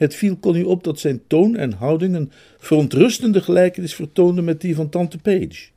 Het 0.00 0.14
viel 0.14 0.38
Connie 0.38 0.66
op 0.66 0.84
dat 0.84 1.00
zijn 1.00 1.22
toon 1.26 1.56
en 1.56 1.72
houding 1.72 2.14
een 2.14 2.32
verontrustende 2.58 3.40
gelijkenis 3.40 3.94
vertoonde 3.94 4.42
met 4.42 4.60
die 4.60 4.74
van 4.74 4.88
tante 4.88 5.18
Page. 5.18 5.68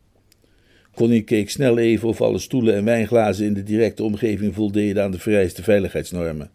Connie 0.96 1.22
keek 1.22 1.50
snel 1.50 1.78
even 1.78 2.08
of 2.08 2.22
alle 2.22 2.40
stoelen 2.40 2.76
en 2.76 2.84
wijnglazen 2.84 3.46
in 3.46 3.54
de 3.54 3.64
directe 3.64 4.04
omgeving 4.04 4.54
voldeden 4.54 5.04
aan 5.04 5.12
de 5.12 5.20
vereiste 5.20 5.64
veiligheidsnormen. 5.64 6.50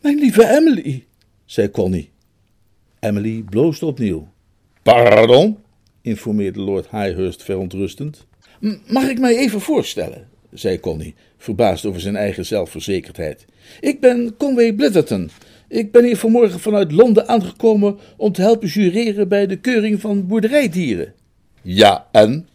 Mijn 0.00 0.18
lieve 0.18 0.48
Emily, 0.48 1.04
zei 1.44 1.70
Connie. 1.70 2.10
Emily 3.00 3.42
bloosde 3.42 3.86
opnieuw. 3.86 4.28
Pardon? 4.82 5.58
informeerde 6.02 6.60
Lord 6.60 6.90
Highhurst 6.90 7.42
verontrustend. 7.42 8.26
Mag 8.86 9.08
ik 9.08 9.18
mij 9.18 9.36
even 9.36 9.60
voorstellen? 9.60 10.28
zei 10.52 10.80
Connie, 10.80 11.14
verbaasd 11.36 11.84
over 11.84 12.00
zijn 12.00 12.16
eigen 12.16 12.46
zelfverzekerdheid. 12.46 13.44
Ik 13.80 14.00
ben 14.00 14.34
Conway 14.36 14.72
Blitherton. 14.72 15.30
Ik 15.68 15.92
ben 15.92 16.04
hier 16.04 16.16
vanmorgen 16.16 16.60
vanuit 16.60 16.92
Londen 16.92 17.28
aangekomen 17.28 17.98
om 18.16 18.32
te 18.32 18.40
helpen 18.40 18.68
jureren 18.68 19.28
bij 19.28 19.46
de 19.46 19.56
keuring 19.56 20.00
van 20.00 20.26
boerderijdieren. 20.26 21.12
Ja, 21.62 22.06
en? 22.12 22.48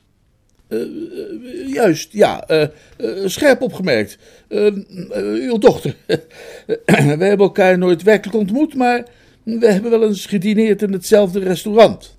Uh, 0.68 1.74
juist, 1.74 2.14
ja, 2.14 2.44
uh, 2.52 2.68
uh, 2.98 3.28
scherp 3.28 3.62
opgemerkt. 3.62 4.18
uw 4.50 5.58
dochter. 5.58 5.96
Wij 6.86 7.28
hebben 7.28 7.40
elkaar 7.40 7.78
nooit 7.78 8.04
werkelijk 8.04 8.38
ontmoet, 8.38 8.76
maar 8.76 9.06
we 9.44 9.72
hebben 9.72 9.92
wel 9.92 10.04
eens 10.04 10.26
gedineerd 10.26 10.82
in 10.82 10.94
hetzelfde 10.94 11.40
restaurant. 11.40 12.18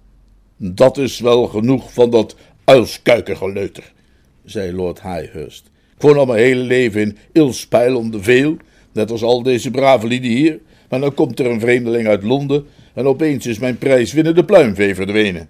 Dat 0.57 0.99
is 0.99 1.21
wel 1.21 1.47
genoeg 1.47 1.93
van 1.93 2.11
dat 2.11 2.37
uilskuikengeleuter, 2.65 3.93
zei 4.45 4.73
Lord 4.73 5.03
Highhurst. 5.03 5.71
Ik 5.97 6.03
woon 6.03 6.19
al 6.19 6.27
mijn 6.27 6.39
hele 6.39 6.63
leven 6.63 7.01
in 7.01 7.17
Ilspijl 7.33 7.97
om 7.97 8.11
de 8.11 8.23
Veel, 8.23 8.57
net 8.93 9.11
als 9.11 9.23
al 9.23 9.43
deze 9.43 9.71
brave 9.71 10.07
lieden 10.07 10.31
hier. 10.31 10.61
Maar 10.93 11.01
dan 11.01 11.15
komt 11.15 11.39
er 11.39 11.47
een 11.47 11.61
vreemdeling 11.61 12.07
uit 12.07 12.23
Londen 12.23 12.67
en 12.95 13.07
opeens 13.07 13.47
is 13.47 13.59
mijn 13.59 13.79
prijswinnende 13.79 14.45
pluimvee 14.45 14.95
verdwenen. 14.95 15.49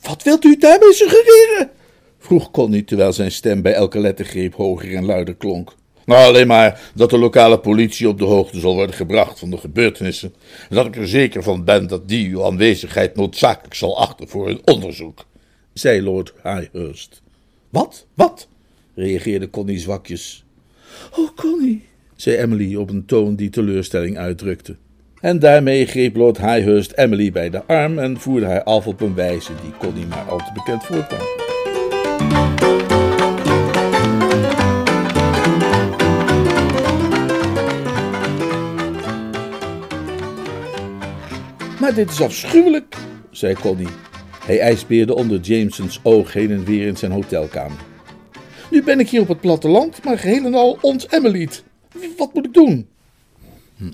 Wat 0.00 0.22
wilt 0.22 0.44
u 0.44 0.56
daarmee 0.56 0.92
suggereren? 0.92 1.70
vroeg 2.18 2.50
Connie 2.50 2.84
terwijl 2.84 3.12
zijn 3.12 3.32
stem 3.32 3.62
bij 3.62 3.72
elke 3.72 3.98
lettergreep 3.98 4.54
hoger 4.54 4.94
en 4.94 5.04
luider 5.04 5.34
klonk. 5.34 5.74
Nou, 6.04 6.26
alleen 6.26 6.46
maar 6.46 6.90
dat 6.94 7.10
de 7.10 7.18
lokale 7.18 7.58
politie 7.58 8.08
op 8.08 8.18
de 8.18 8.24
hoogte 8.24 8.60
zal 8.60 8.74
worden 8.74 8.94
gebracht 8.94 9.38
van 9.38 9.50
de 9.50 9.56
gebeurtenissen. 9.56 10.34
En 10.68 10.76
dat 10.76 10.86
ik 10.86 10.96
er 10.96 11.08
zeker 11.08 11.42
van 11.42 11.64
ben 11.64 11.86
dat 11.86 12.08
die 12.08 12.28
uw 12.28 12.44
aanwezigheid 12.44 13.16
noodzakelijk 13.16 13.74
zal 13.74 13.98
achten 13.98 14.28
voor 14.28 14.48
een 14.48 14.60
onderzoek, 14.64 15.24
zei 15.72 16.02
Lord 16.02 16.32
Highhurst. 16.42 17.22
Wat? 17.68 18.06
Wat? 18.14 18.48
reageerde 18.94 19.50
Connie 19.50 19.78
zwakjes. 19.78 20.44
Oh, 21.16 21.28
Connie, 21.36 21.88
zei 22.20 22.36
Emily 22.36 22.74
op 22.74 22.90
een 22.90 23.04
toon 23.06 23.36
die 23.36 23.50
teleurstelling 23.50 24.18
uitdrukte. 24.18 24.76
En 25.20 25.38
daarmee 25.38 25.86
greep 25.86 26.16
Lord 26.16 26.38
Highhurst 26.38 26.92
Emily 26.92 27.32
bij 27.32 27.50
de 27.50 27.64
arm 27.64 27.98
en 27.98 28.20
voerde 28.20 28.46
haar 28.46 28.62
af 28.62 28.86
op 28.86 29.00
een 29.00 29.14
wijze 29.14 29.52
die 29.62 29.72
Connie 29.78 30.06
maar 30.06 30.24
al 30.28 30.38
te 30.38 30.52
bekend 30.54 30.84
voorkwam. 30.84 31.18
Maar 41.80 41.94
dit 41.94 42.10
is 42.10 42.20
afschuwelijk, 42.20 42.96
zei 43.30 43.54
Connie. 43.54 43.88
Hij 44.44 44.60
ijsbeerde 44.60 45.14
onder 45.14 45.40
Jamesons 45.40 46.00
oog 46.02 46.32
heen 46.32 46.50
en 46.50 46.64
weer 46.64 46.86
in 46.86 46.96
zijn 46.96 47.12
hotelkamer. 47.12 47.78
Nu 48.70 48.82
ben 48.82 49.00
ik 49.00 49.08
hier 49.08 49.20
op 49.20 49.28
het 49.28 49.40
platteland, 49.40 50.04
maar 50.04 50.18
geheel 50.18 50.44
en 50.44 50.54
al 50.54 50.78
ons 50.80 51.06
Emily. 51.10 51.48
Wat 52.16 52.34
moet 52.34 52.46
ik 52.46 52.54
doen? 52.54 52.86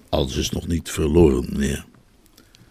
Alles 0.08 0.36
is 0.36 0.50
nog 0.50 0.66
niet 0.66 0.90
verloren, 0.90 1.46
meneer. 1.52 1.84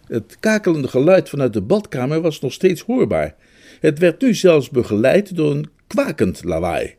Het 0.08 0.38
kakelende 0.40 0.88
geluid 0.88 1.30
vanuit 1.30 1.54
de 1.54 1.62
badkamer 1.62 2.22
was 2.22 2.40
nog 2.40 2.54
steeds 2.54 2.82
hoorbaar. 2.82 3.36
Het 3.80 4.00
werd 4.00 4.22
nu 4.22 4.34
zelfs 4.34 4.70
begeleid 4.70 5.36
door 5.36 5.52
een 5.52 5.70
kwakend 5.88 6.44
lawaai. 6.44 6.96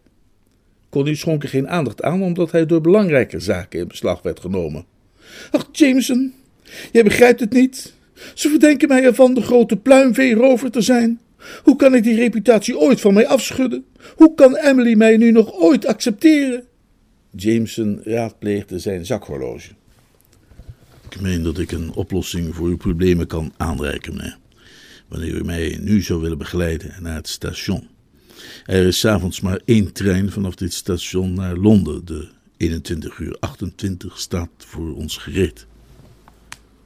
Connie 0.90 1.14
schonk 1.14 1.42
er 1.42 1.48
geen 1.48 1.68
aandacht 1.68 2.02
aan, 2.02 2.22
omdat 2.22 2.50
hij 2.50 2.66
door 2.66 2.80
belangrijke 2.80 3.40
zaken 3.40 3.80
in 3.80 3.88
beslag 3.88 4.22
werd 4.22 4.40
genomen. 4.40 4.84
Ach, 5.50 5.68
Jameson, 5.72 6.34
jij 6.92 7.02
begrijpt 7.04 7.40
het 7.40 7.52
niet. 7.52 7.94
Ze 8.34 8.48
verdenken 8.48 8.88
mij 8.88 9.04
ervan 9.04 9.34
de 9.34 9.42
grote 9.42 9.76
pluimveerover 9.76 10.70
te 10.70 10.80
zijn. 10.80 11.20
Hoe 11.62 11.76
kan 11.76 11.94
ik 11.94 12.02
die 12.02 12.16
reputatie 12.16 12.78
ooit 12.78 13.00
van 13.00 13.14
mij 13.14 13.26
afschudden? 13.26 13.84
Hoe 14.16 14.34
kan 14.34 14.56
Emily 14.56 14.94
mij 14.94 15.16
nu 15.16 15.30
nog 15.30 15.52
ooit 15.52 15.86
accepteren? 15.86 16.64
Jameson 17.36 18.00
raadpleegde 18.04 18.78
zijn 18.78 19.06
zakhorloge. 19.06 19.70
Ik 21.10 21.20
meen 21.20 21.42
dat 21.42 21.58
ik 21.58 21.72
een 21.72 21.92
oplossing 21.92 22.54
voor 22.54 22.66
uw 22.66 22.76
problemen 22.76 23.26
kan 23.26 23.52
aanreiken, 23.56 24.16
meneer. 24.16 24.38
Wanneer 25.08 25.34
u 25.34 25.44
mij 25.44 25.78
nu 25.80 26.02
zou 26.02 26.20
willen 26.20 26.38
begeleiden 26.38 26.94
naar 27.00 27.14
het 27.14 27.28
station. 27.28 27.88
Er 28.66 28.86
is 28.86 28.98
s'avonds 28.98 29.40
maar 29.40 29.60
één 29.64 29.92
trein 29.92 30.30
vanaf 30.30 30.54
dit 30.54 30.72
station 30.72 31.34
naar 31.34 31.56
Londen. 31.56 32.04
De 32.04 32.28
21 32.56 33.18
uur 33.18 33.36
28 33.40 34.18
staat 34.18 34.48
voor 34.56 34.94
ons 34.94 35.16
gereed. 35.16 35.66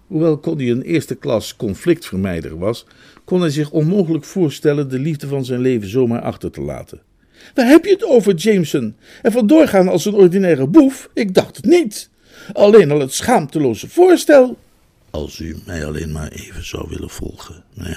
Hoewel 0.06 0.40
Connie 0.40 0.70
een 0.70 0.82
eerste 0.82 1.14
klas 1.14 1.56
conflictvermijder 1.56 2.58
was, 2.58 2.86
kon 3.24 3.40
hij 3.40 3.50
zich 3.50 3.70
onmogelijk 3.70 4.24
voorstellen 4.24 4.88
de 4.88 4.98
liefde 4.98 5.26
van 5.26 5.44
zijn 5.44 5.60
leven 5.60 5.88
zomaar 5.88 6.20
achter 6.20 6.50
te 6.50 6.60
laten. 6.60 7.00
Waar 7.54 7.66
heb 7.66 7.84
je 7.84 7.90
het 7.90 8.04
over, 8.04 8.34
Jameson? 8.34 8.96
En 9.22 9.32
van 9.32 9.46
doorgaan 9.46 9.88
als 9.88 10.04
een 10.04 10.14
ordinaire 10.14 10.66
boef? 10.66 11.10
Ik 11.14 11.34
dacht 11.34 11.56
het 11.56 11.64
niet. 11.64 12.10
Alleen 12.52 12.90
al 12.90 13.00
het 13.00 13.12
schaamteloze 13.12 13.88
voorstel. 13.88 14.58
Als 15.10 15.38
u 15.38 15.56
mij 15.66 15.86
alleen 15.86 16.12
maar 16.12 16.28
even 16.28 16.64
zou 16.64 16.88
willen 16.88 17.10
volgen, 17.10 17.64
nee. 17.74 17.96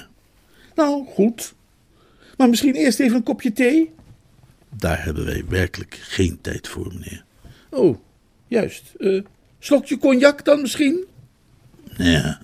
Nou, 0.76 1.06
goed. 1.06 1.54
Maar 2.38 2.50
misschien 2.50 2.76
eerst 2.76 3.00
even 3.00 3.16
een 3.16 3.24
kopje 3.24 3.54
thee? 3.54 3.92
Daar 4.78 5.04
hebben 5.04 5.26
wij 5.26 5.44
werkelijk 5.50 6.00
geen 6.02 6.42
tijd 6.42 6.68
voor, 6.68 6.88
meneer. 6.94 7.24
Oh, 7.70 7.98
juist. 8.48 8.94
Uh, 8.98 9.24
slokje 9.60 9.98
cognac 9.98 10.46
dan 10.46 10.62
misschien? 10.62 11.06
Ja. 11.98 12.40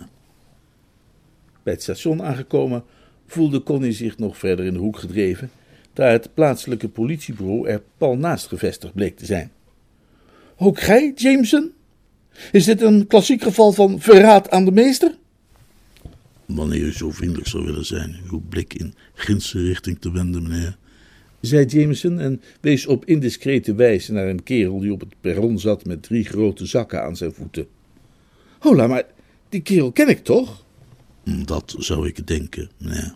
Bij 1.64 1.74
het 1.74 1.82
station 1.82 2.24
aangekomen 2.24 2.84
voelde 3.28 3.64
Connie 3.64 3.92
zich 3.92 4.18
nog 4.18 4.38
verder 4.38 4.66
in 4.66 4.74
de 4.74 4.80
hoek 4.80 4.98
gedreven, 4.98 5.52
daar 5.98 6.12
het 6.12 6.34
plaatselijke 6.34 6.90
politiebureau 6.90 7.68
er 7.68 7.82
pal 7.98 8.18
naast 8.18 8.48
gevestigd 8.48 8.94
bleek 8.94 9.18
te 9.18 9.26
zijn. 9.26 9.52
Ook 10.58 10.80
gij, 10.80 11.12
Jameson? 11.16 11.72
Is 12.52 12.66
dit 12.66 12.82
een 12.82 13.08
klassiek 13.08 13.42
geval 13.42 13.72
van 13.72 14.00
verraad 14.00 14.50
aan 14.50 14.66
de 14.66 14.72
meester? 14.72 15.16
Wanneer 16.46 16.82
u 16.82 16.94
zo 16.94 17.12
vriendelijk 17.12 17.48
zou 17.48 17.66
willen 17.66 17.86
zijn, 17.86 18.16
uw 18.32 18.42
blik 18.50 18.74
in 18.74 18.94
ginse 19.14 19.62
richting 19.62 20.00
te 20.00 20.12
wenden, 20.12 20.44
meneer. 20.44 20.78
zei 21.40 21.66
Jameson 21.66 22.20
en 22.20 22.42
wees 22.62 22.88
op 22.88 23.06
indiscrete 23.06 23.76
wijze 23.76 24.14
naar 24.14 24.28
een 24.28 24.44
kerel 24.44 24.80
die 24.80 24.92
op 24.92 25.00
het 25.00 25.14
perron 25.22 25.60
zat 25.60 25.86
met 25.86 26.04
drie 26.04 26.26
grote 26.26 26.66
zakken 26.66 27.04
aan 27.04 27.16
zijn 27.16 27.34
voeten. 27.34 27.68
Hola, 28.60 28.88
maar 28.88 29.04
die 29.50 29.62
kerel 29.62 29.92
ken 29.92 30.10
ik 30.10 30.24
toch? 30.24 30.66
Dat 31.24 31.76
zou 31.78 32.08
ik 32.08 32.28
denken, 32.28 32.70
meneer. 32.78 33.16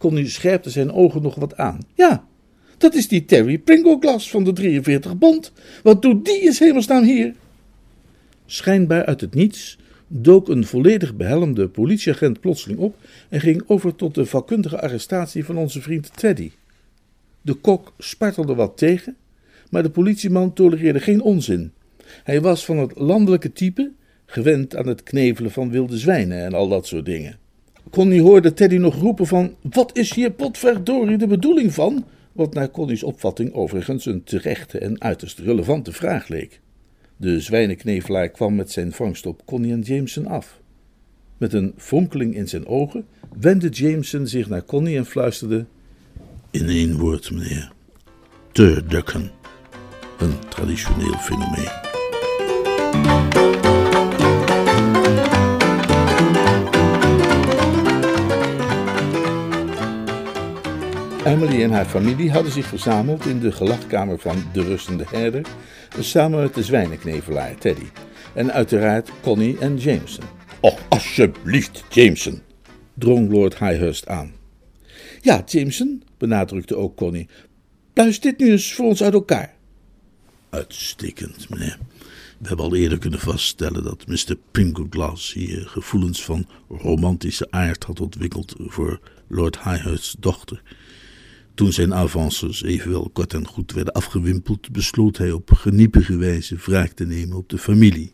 Connie 0.00 0.28
scherpte 0.28 0.70
zijn 0.70 0.92
ogen 0.92 1.22
nog 1.22 1.34
wat 1.34 1.56
aan. 1.56 1.78
Ja, 1.94 2.26
dat 2.78 2.94
is 2.94 3.08
die 3.08 3.24
Terry 3.24 3.58
Pringleglas 3.58 4.30
van 4.30 4.44
de 4.44 4.52
43 4.52 5.18
bond. 5.18 5.52
Wat 5.82 6.02
doet 6.02 6.24
die 6.24 6.40
in 6.40 6.54
hemelsnaam 6.58 7.04
hier? 7.04 7.34
Schijnbaar 8.46 9.04
uit 9.04 9.20
het 9.20 9.34
niets 9.34 9.78
dook 10.06 10.48
een 10.48 10.66
volledig 10.66 11.16
behelmde 11.16 11.68
politieagent 11.68 12.40
plotseling 12.40 12.78
op 12.78 12.96
en 13.28 13.40
ging 13.40 13.62
over 13.66 13.94
tot 13.94 14.14
de 14.14 14.26
vakkundige 14.26 14.80
arrestatie 14.80 15.44
van 15.44 15.56
onze 15.56 15.82
vriend 15.82 16.16
Teddy. 16.16 16.50
De 17.42 17.54
kok 17.54 17.92
spartelde 17.98 18.54
wat 18.54 18.76
tegen, 18.76 19.16
maar 19.70 19.82
de 19.82 19.90
politieman 19.90 20.52
tolereerde 20.52 21.00
geen 21.00 21.22
onzin. 21.22 21.72
Hij 22.24 22.40
was 22.40 22.64
van 22.64 22.78
het 22.78 22.92
landelijke 22.98 23.52
type, 23.52 23.90
gewend 24.26 24.76
aan 24.76 24.86
het 24.86 25.02
knevelen 25.02 25.50
van 25.50 25.70
wilde 25.70 25.98
zwijnen 25.98 26.44
en 26.44 26.54
al 26.54 26.68
dat 26.68 26.86
soort 26.86 27.04
dingen. 27.04 27.38
Connie 27.90 28.22
hoorde 28.22 28.52
Teddy 28.52 28.76
nog 28.76 28.94
roepen 28.94 29.26
van, 29.26 29.54
wat 29.62 29.96
is 29.96 30.14
hier 30.14 30.30
potverdorie 30.30 31.18
de 31.18 31.26
bedoeling 31.26 31.74
van? 31.74 32.04
Wat 32.32 32.54
naar 32.54 32.70
Connie's 32.70 33.02
opvatting 33.02 33.52
overigens 33.52 34.06
een 34.06 34.24
terechte 34.24 34.78
en 34.78 35.00
uiterst 35.00 35.38
relevante 35.38 35.92
vraag 35.92 36.28
leek. 36.28 36.60
De 37.16 37.40
zwijnenknevelaar 37.40 38.28
kwam 38.28 38.54
met 38.54 38.70
zijn 38.70 38.92
vangst 38.92 39.26
op 39.26 39.42
Connie 39.44 39.72
en 39.72 39.80
Jameson 39.80 40.26
af. 40.26 40.60
Met 41.38 41.52
een 41.52 41.74
fonkeling 41.76 42.34
in 42.34 42.48
zijn 42.48 42.66
ogen 42.66 43.06
wendde 43.40 43.68
Jameson 43.68 44.26
zich 44.26 44.48
naar 44.48 44.64
Connie 44.64 44.96
en 44.96 45.06
fluisterde: 45.06 45.64
In 46.50 46.68
één 46.68 46.98
woord, 46.98 47.30
meneer. 47.30 47.72
Turducken. 48.52 49.30
Een 50.18 50.38
traditioneel 50.48 51.14
fenomeen. 51.14 51.88
Emily 61.30 61.62
en 61.62 61.70
haar 61.70 61.86
familie 61.86 62.30
hadden 62.30 62.52
zich 62.52 62.66
verzameld 62.66 63.26
in 63.26 63.40
de 63.40 63.52
gelachkamer 63.52 64.18
van 64.18 64.44
de 64.52 64.62
rustende 64.62 65.04
herder, 65.08 65.46
samen 66.00 66.40
met 66.40 66.54
de 66.54 66.62
zwijnenknevelaar 66.62 67.58
Teddy 67.58 67.86
en 68.34 68.52
uiteraard 68.52 69.10
Connie 69.22 69.58
en 69.58 69.76
Jameson. 69.76 70.24
Och, 70.60 70.78
alsjeblieft, 70.88 71.84
Jameson, 71.88 72.40
drong 72.94 73.30
Lord 73.32 73.58
Highhurst 73.58 74.06
aan. 74.06 74.32
Ja, 75.20 75.42
Jameson, 75.46 76.02
benadrukte 76.18 76.76
ook 76.76 76.96
Connie, 76.96 77.28
pluis 77.92 78.20
dit 78.20 78.38
nu 78.38 78.50
eens 78.50 78.72
voor 78.72 78.86
ons 78.86 79.02
uit 79.02 79.14
elkaar. 79.14 79.54
Uitstekend, 80.48 81.48
meneer. 81.48 81.78
We 82.38 82.48
hebben 82.48 82.66
al 82.66 82.74
eerder 82.74 82.98
kunnen 82.98 83.20
vaststellen 83.20 83.84
dat 83.84 84.06
Mr. 84.06 84.36
Pringleglas 84.50 85.32
hier 85.32 85.66
gevoelens 85.66 86.24
van 86.24 86.46
romantische 86.68 87.46
aard 87.50 87.84
had 87.84 88.00
ontwikkeld 88.00 88.54
voor 88.58 89.00
Lord 89.28 89.62
Highhurst's 89.62 90.16
dochter. 90.18 90.62
Toen 91.60 91.72
zijn 91.72 91.94
avances 91.94 92.62
evenwel 92.62 93.10
kort 93.12 93.34
en 93.34 93.46
goed 93.46 93.72
werden 93.72 93.92
afgewimpeld, 93.92 94.72
besloot 94.72 95.16
hij 95.16 95.32
op 95.32 95.50
geniepige 95.50 96.16
wijze 96.16 96.56
wraak 96.56 96.90
te 96.90 97.06
nemen 97.06 97.36
op 97.36 97.48
de 97.48 97.58
familie. 97.58 98.12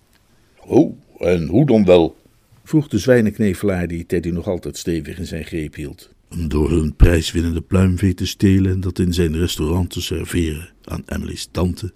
Oh, 0.65 0.97
en 1.19 1.47
hoe 1.47 1.67
dan 1.67 1.85
wel? 1.85 2.17
vroeg 2.65 2.89
de 2.89 2.99
zwijnenknevelaar 2.99 3.89
die 3.89 4.07
Teddy 4.07 4.31
nog 4.31 4.47
altijd 4.47 4.77
stevig 4.77 5.19
in 5.19 5.27
zijn 5.27 5.45
greep 5.45 5.75
hield. 5.75 6.11
Door 6.49 6.71
hun 6.71 6.97
prijswinnende 6.97 7.61
pluimvee 7.61 8.15
te 8.15 8.27
stelen 8.27 8.73
en 8.73 8.81
dat 8.81 8.99
in 8.99 9.13
zijn 9.13 9.37
restaurant 9.37 9.91
te 9.91 10.01
serveren 10.01 10.69
aan 10.85 11.03
Emily's 11.07 11.49
tante 11.51 11.93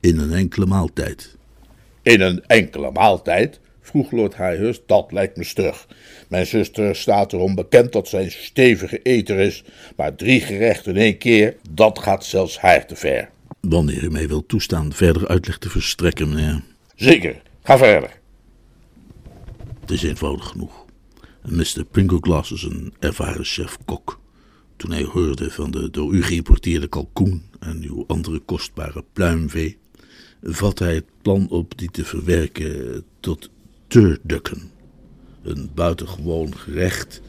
in 0.00 0.18
een 0.18 0.32
enkele 0.32 0.66
maaltijd. 0.66 1.36
In 2.02 2.20
een 2.20 2.46
enkele 2.46 2.90
maaltijd? 2.90 3.60
Vroeg 3.84 4.10
Lord 4.10 4.36
Highhurst. 4.36 4.82
Dat 4.86 5.12
lijkt 5.12 5.36
me 5.36 5.44
stug. 5.44 5.86
Mijn 6.28 6.46
zuster 6.46 6.96
staat 6.96 7.32
erom 7.32 7.54
bekend 7.54 7.92
dat 7.92 8.08
zij 8.08 8.24
een 8.24 8.30
stevige 8.30 9.02
eter 9.02 9.38
is, 9.38 9.64
maar 9.96 10.14
drie 10.14 10.40
gerechten 10.40 10.94
in 10.94 11.00
één 11.00 11.18
keer, 11.18 11.56
dat 11.70 11.98
gaat 11.98 12.24
zelfs 12.24 12.58
haar 12.58 12.86
te 12.86 12.96
ver. 12.96 13.30
Wanneer 13.60 14.02
u 14.02 14.10
mij 14.10 14.28
wilt 14.28 14.48
toestaan 14.48 14.92
verder 14.92 15.28
uitleg 15.28 15.58
te 15.58 15.70
verstrekken, 15.70 16.28
meneer. 16.28 16.62
Zeker, 16.94 17.42
ga 17.62 17.78
verder. 17.78 18.10
Het 19.80 19.90
is 19.90 20.02
eenvoudig 20.02 20.46
genoeg. 20.46 20.84
Mr. 21.42 21.84
Pringleglas 21.90 22.52
is 22.52 22.62
een 22.62 22.94
ervaren 22.98 23.44
chef-kok. 23.44 24.20
Toen 24.76 24.90
hij 24.90 25.02
hoorde 25.02 25.50
van 25.50 25.70
de 25.70 25.90
door 25.90 26.14
u 26.14 26.22
geïmporteerde 26.22 26.88
kalkoen 26.88 27.42
en 27.60 27.82
uw 27.82 28.04
andere 28.06 28.38
kostbare 28.38 29.04
pluimvee, 29.12 29.78
vatte 30.42 30.84
hij 30.84 30.94
het 30.94 31.08
plan 31.22 31.48
op 31.50 31.78
die 31.78 31.90
te 31.90 32.04
verwerken 32.04 33.04
tot 33.20 33.50
turducken. 33.86 34.70
Een 35.42 35.70
buitengewoon 35.74 36.56
gerecht 36.56 37.20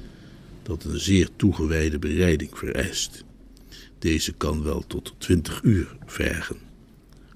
dat 0.63 0.83
een 0.83 0.99
zeer 0.99 1.29
toegewijde 1.35 1.99
bereiding 1.99 2.57
vereist. 2.57 3.23
Deze 3.99 4.33
kan 4.33 4.63
wel 4.63 4.83
tot 4.87 5.13
20 5.17 5.61
uur 5.63 5.95
vergen. 6.05 6.57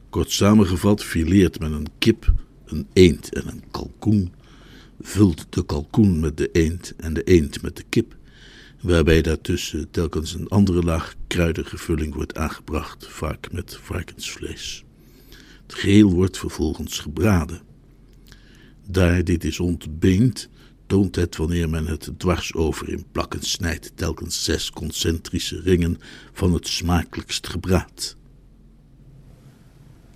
Kort 0.10 0.32
samengevat 0.32 1.04
fileert 1.04 1.60
men 1.60 1.72
een 1.72 1.88
kip, 1.98 2.34
een 2.66 2.88
eend 2.94 3.34
en 3.34 3.48
een 3.48 3.64
kalkoen, 3.72 4.34
vult 5.02 5.46
de 5.50 5.66
kalkoen 5.66 6.20
met 6.20 6.38
de 6.38 6.50
eend 6.52 6.94
en 6.98 7.14
de 7.14 7.24
eend 7.24 7.62
met 7.62 7.78
de 7.78 7.84
kip, 7.90 8.16
waarbij 8.82 9.22
daartussen 9.22 9.92
telkens 9.92 10.34
een 10.34 10.48
andere 10.48 10.84
laag 10.84 11.16
kruidige 11.28 11.78
vulling 11.78 12.14
wordt 12.14 12.38
aangebracht, 12.38 13.08
vaak 13.08 13.52
met 13.52 13.80
varkensvlees. 13.82 14.84
Het 15.62 15.74
geheel 15.74 16.12
wordt 16.12 16.38
vervolgens 16.38 17.00
gebraden. 17.00 17.62
Daar 18.92 19.24
dit 19.24 19.44
is 19.44 19.60
ontbeend, 19.60 20.50
toont 20.86 21.16
het 21.16 21.36
wanneer 21.36 21.70
men 21.70 21.86
het 21.86 22.12
dwars 22.18 22.54
over 22.54 22.90
in 22.90 23.06
plakken 23.12 23.42
snijdt, 23.42 23.92
telkens 23.96 24.44
zes 24.44 24.72
concentrische 24.72 25.62
ringen 25.62 25.98
van 26.34 26.54
het 26.54 26.68
smakelijkst 26.68 27.48
gebraad. 27.48 28.18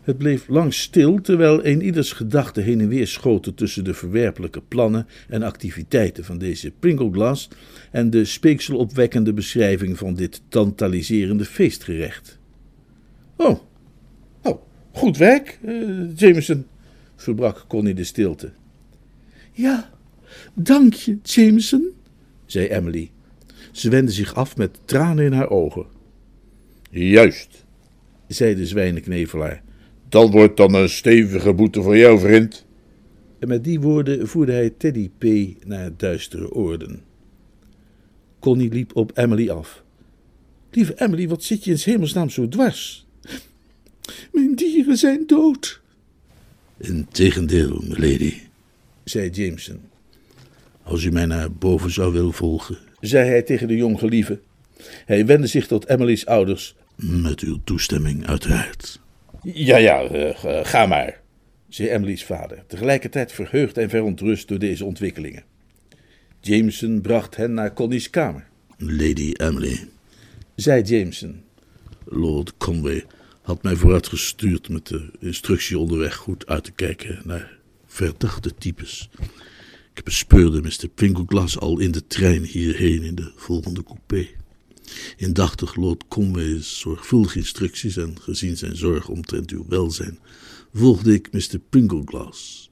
Het 0.01 0.17
bleef 0.17 0.47
lang 0.47 0.73
stil, 0.73 1.21
terwijl 1.21 1.65
een 1.65 1.81
ieders 1.81 2.11
gedachten 2.11 2.63
heen 2.63 2.79
en 2.79 2.87
weer 2.87 3.07
schoten 3.07 3.55
tussen 3.55 3.83
de 3.83 3.93
verwerpelijke 3.93 4.61
plannen 4.61 5.07
en 5.27 5.43
activiteiten 5.43 6.25
van 6.25 6.37
deze 6.37 6.71
Pringleglas 6.79 7.47
en 7.91 8.09
de 8.09 8.25
speekselopwekkende 8.25 9.33
beschrijving 9.33 9.97
van 9.97 10.13
dit 10.13 10.41
tantaliserende 10.47 11.45
feestgerecht. 11.45 12.39
Oh, 13.35 13.59
oh 14.41 14.61
goed 14.91 15.17
werk, 15.17 15.59
uh, 15.65 16.15
Jameson, 16.15 16.65
verbrak 17.15 17.65
Connie 17.67 17.93
de 17.93 18.03
stilte. 18.03 18.51
Ja, 19.53 19.89
dank 20.53 20.93
je, 20.93 21.17
Jameson, 21.23 21.91
zei 22.45 22.67
Emily. 22.67 23.11
Ze 23.71 23.89
wendde 23.89 24.11
zich 24.11 24.35
af 24.35 24.57
met 24.57 24.79
tranen 24.85 25.25
in 25.25 25.33
haar 25.33 25.49
ogen. 25.49 25.85
Juist, 26.89 27.65
zei 28.27 28.55
de 28.55 28.65
zwijnenknevelaar. 28.65 29.63
Dat 30.09 30.29
wordt 30.31 30.57
dan 30.57 30.73
een 30.73 30.89
stevige 30.89 31.53
boete 31.53 31.81
voor 31.81 31.97
jou, 31.97 32.19
vriend. 32.19 32.65
En 33.39 33.47
met 33.47 33.63
die 33.63 33.79
woorden 33.79 34.27
voerde 34.27 34.51
hij 34.51 34.69
Teddy 34.69 35.09
P. 35.17 35.23
naar 35.65 35.91
duistere 35.97 36.51
oorden. 36.51 37.01
Connie 38.39 38.69
liep 38.69 38.95
op 38.95 39.17
Emily 39.17 39.49
af. 39.49 39.83
Lieve 40.71 41.01
Emily, 41.01 41.27
wat 41.27 41.43
zit 41.43 41.63
je 41.63 41.71
in 41.71 41.77
hemelsnaam 41.83 42.29
zo 42.29 42.47
dwars? 42.47 43.07
Mijn 44.31 44.55
dieren 44.55 44.97
zijn 44.97 45.23
dood. 45.27 45.81
Integendeel, 46.77 47.83
milady, 47.87 48.33
zei 49.03 49.29
Jameson. 49.29 49.81
Als 50.83 51.03
u 51.03 51.11
mij 51.11 51.25
naar 51.25 51.51
boven 51.51 51.91
zou 51.91 52.13
willen 52.13 52.33
volgen, 52.33 52.77
zei 52.99 53.29
hij 53.29 53.41
tegen 53.41 53.67
de 53.67 53.75
jonggelieve. 53.75 54.39
Hij 55.05 55.25
wendde 55.25 55.47
zich 55.47 55.67
tot 55.67 55.89
Emily's 55.89 56.25
ouders. 56.25 56.75
Met 56.95 57.39
uw 57.39 57.59
toestemming, 57.63 58.27
uiteraard. 58.27 58.99
Ja, 59.41 59.77
ja, 59.77 60.11
uh, 60.11 60.59
ga 60.63 60.85
maar, 60.85 61.21
zei 61.69 61.89
Emily's 61.89 62.23
vader, 62.23 62.63
tegelijkertijd 62.67 63.31
verheugd 63.31 63.77
en 63.77 63.89
verontrust 63.89 64.47
door 64.47 64.59
deze 64.59 64.85
ontwikkelingen. 64.85 65.43
Jameson 66.39 67.01
bracht 67.01 67.35
hen 67.35 67.53
naar 67.53 67.73
Connie's 67.73 68.09
kamer. 68.09 68.47
Lady 68.77 69.31
Emily, 69.33 69.89
zei 70.55 70.81
Jameson. 70.81 71.43
Lord 72.05 72.57
Conway 72.57 73.05
had 73.41 73.63
mij 73.63 73.75
vooruitgestuurd 73.75 74.69
met 74.69 74.87
de 74.87 75.11
instructie 75.19 75.77
onderweg 75.77 76.15
goed 76.15 76.47
uit 76.47 76.63
te 76.63 76.71
kijken 76.71 77.21
naar 77.23 77.57
verdachte 77.93 78.53
types. 78.57 79.09
Ik 79.93 80.03
bespeurde 80.03 80.61
Mr. 80.61 80.87
Pringleglas 80.95 81.59
al 81.59 81.79
in 81.79 81.91
de 81.91 82.07
trein 82.07 82.43
hierheen 82.43 83.03
in 83.03 83.15
de 83.15 83.31
volgende 83.35 83.83
coupé. 83.83 84.27
Indachtig 85.17 85.75
Lord 85.75 86.07
Conway's 86.07 86.79
zorgvuldige 86.79 87.37
instructies 87.37 87.97
en 87.97 88.21
gezien 88.21 88.57
zijn 88.57 88.75
zorg 88.75 89.09
omtrent 89.09 89.51
uw 89.51 89.65
welzijn, 89.67 90.19
volgde 90.73 91.13
ik 91.13 91.31
Mr. 91.31 91.59
Pringleglas. 91.69 92.69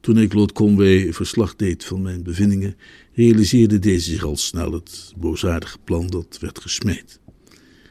Toen 0.00 0.18
ik 0.18 0.32
Lord 0.32 0.52
Conway 0.52 1.12
verslag 1.12 1.56
deed 1.56 1.84
van 1.84 2.02
mijn 2.02 2.22
bevindingen, 2.22 2.76
realiseerde 3.12 3.78
deze 3.78 4.10
zich 4.10 4.24
al 4.24 4.36
snel 4.36 4.72
het 4.72 5.12
boosaardige 5.16 5.78
plan 5.78 6.06
dat 6.06 6.38
werd 6.40 6.60
gesmeed. 6.60 7.20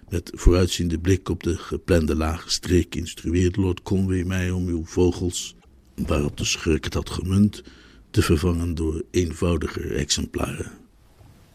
Met 0.09 0.31
vooruitziende 0.33 0.99
blik 0.99 1.29
op 1.29 1.43
de 1.43 1.57
geplande 1.57 2.15
lage 2.15 2.49
streek 2.49 2.95
instrueerde 2.95 3.61
Lord 3.61 3.81
Conway 3.81 4.23
mij 4.23 4.51
om 4.51 4.67
uw 4.67 4.85
vogels, 4.85 5.55
waarop 5.95 6.37
de 6.37 6.45
schurk 6.45 6.83
het 6.83 6.93
had 6.93 7.09
gemunt, 7.09 7.63
te 8.09 8.21
vervangen 8.21 8.75
door 8.75 9.03
eenvoudiger 9.11 9.95
exemplaren. 9.95 10.71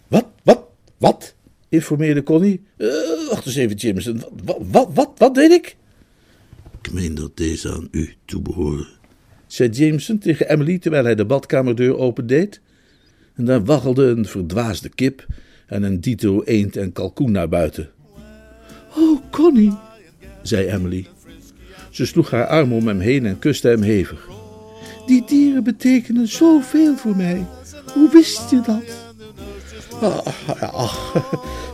Wat, 0.08 0.26
wat, 0.42 0.62
wat? 0.98 1.34
informeerde 1.70 2.22
Connie. 2.22 2.60
Uh, 2.76 2.88
wacht 3.28 3.46
eens 3.46 3.56
even, 3.56 3.76
Jameson. 3.76 4.22
Wat, 4.44 4.58
wat, 4.70 4.88
wat, 4.94 5.10
wat 5.16 5.34
deed 5.34 5.50
ik? 5.50 5.76
Ik 6.82 6.92
meen 6.92 7.14
dat 7.14 7.36
deze 7.36 7.72
aan 7.72 7.88
u 7.90 8.14
toebehoren, 8.24 8.88
zei 9.46 9.70
Jameson 9.70 10.18
tegen 10.18 10.48
Emily 10.48 10.78
terwijl 10.78 11.04
hij 11.04 11.14
de 11.14 11.24
badkamerdeur 11.24 11.96
opendeed. 11.96 12.60
En 13.34 13.44
daar 13.44 13.64
waggelde 13.64 14.04
een 14.04 14.26
verdwaasde 14.26 14.88
kip 14.88 15.26
en 15.66 15.82
een 15.82 16.00
dito 16.00 16.42
eend 16.42 16.76
en 16.76 16.92
kalkoen 16.92 17.32
naar 17.32 17.48
buiten. 17.48 17.90
Oh, 18.96 19.20
Connie, 19.30 19.72
zei 20.42 20.66
Emily. 20.66 21.06
Ze 21.90 22.06
sloeg 22.06 22.30
haar 22.30 22.46
arm 22.46 22.72
om 22.72 22.86
hem 22.86 23.00
heen 23.00 23.26
en 23.26 23.38
kuste 23.38 23.68
hem 23.68 23.82
hevig. 23.82 24.28
Die 25.06 25.24
dieren 25.26 25.64
betekenen 25.64 26.28
zoveel 26.28 26.96
voor 26.96 27.16
mij. 27.16 27.46
Hoe 27.94 28.10
wist 28.10 28.50
je 28.50 28.60
dat? 28.60 28.82
Ah, 30.60 30.94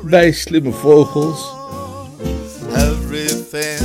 wij 0.13 0.33
slimme 0.33 0.73
vogels. 0.73 1.53
Everything 2.75 3.81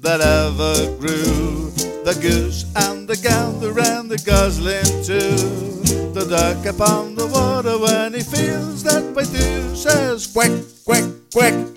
that 0.00 0.20
ever 0.20 0.88
grew. 1.00 1.70
The 2.04 2.14
goose 2.20 2.66
and 2.72 3.08
the 3.08 3.16
gander 3.28 3.80
and 3.80 4.10
the 4.10 4.30
gosling 4.30 5.04
too. 5.04 5.56
The 6.12 6.26
duck 6.28 6.66
upon 6.74 7.14
the 7.14 7.26
water 7.28 7.78
when 7.78 8.14
he 8.14 8.22
feels 8.22 8.82
that 8.82 9.02
way 9.14 9.24
too 9.24 9.74
says 9.74 10.32
quack, 10.32 10.52
quack, 10.84 11.04
quack. 11.32 11.75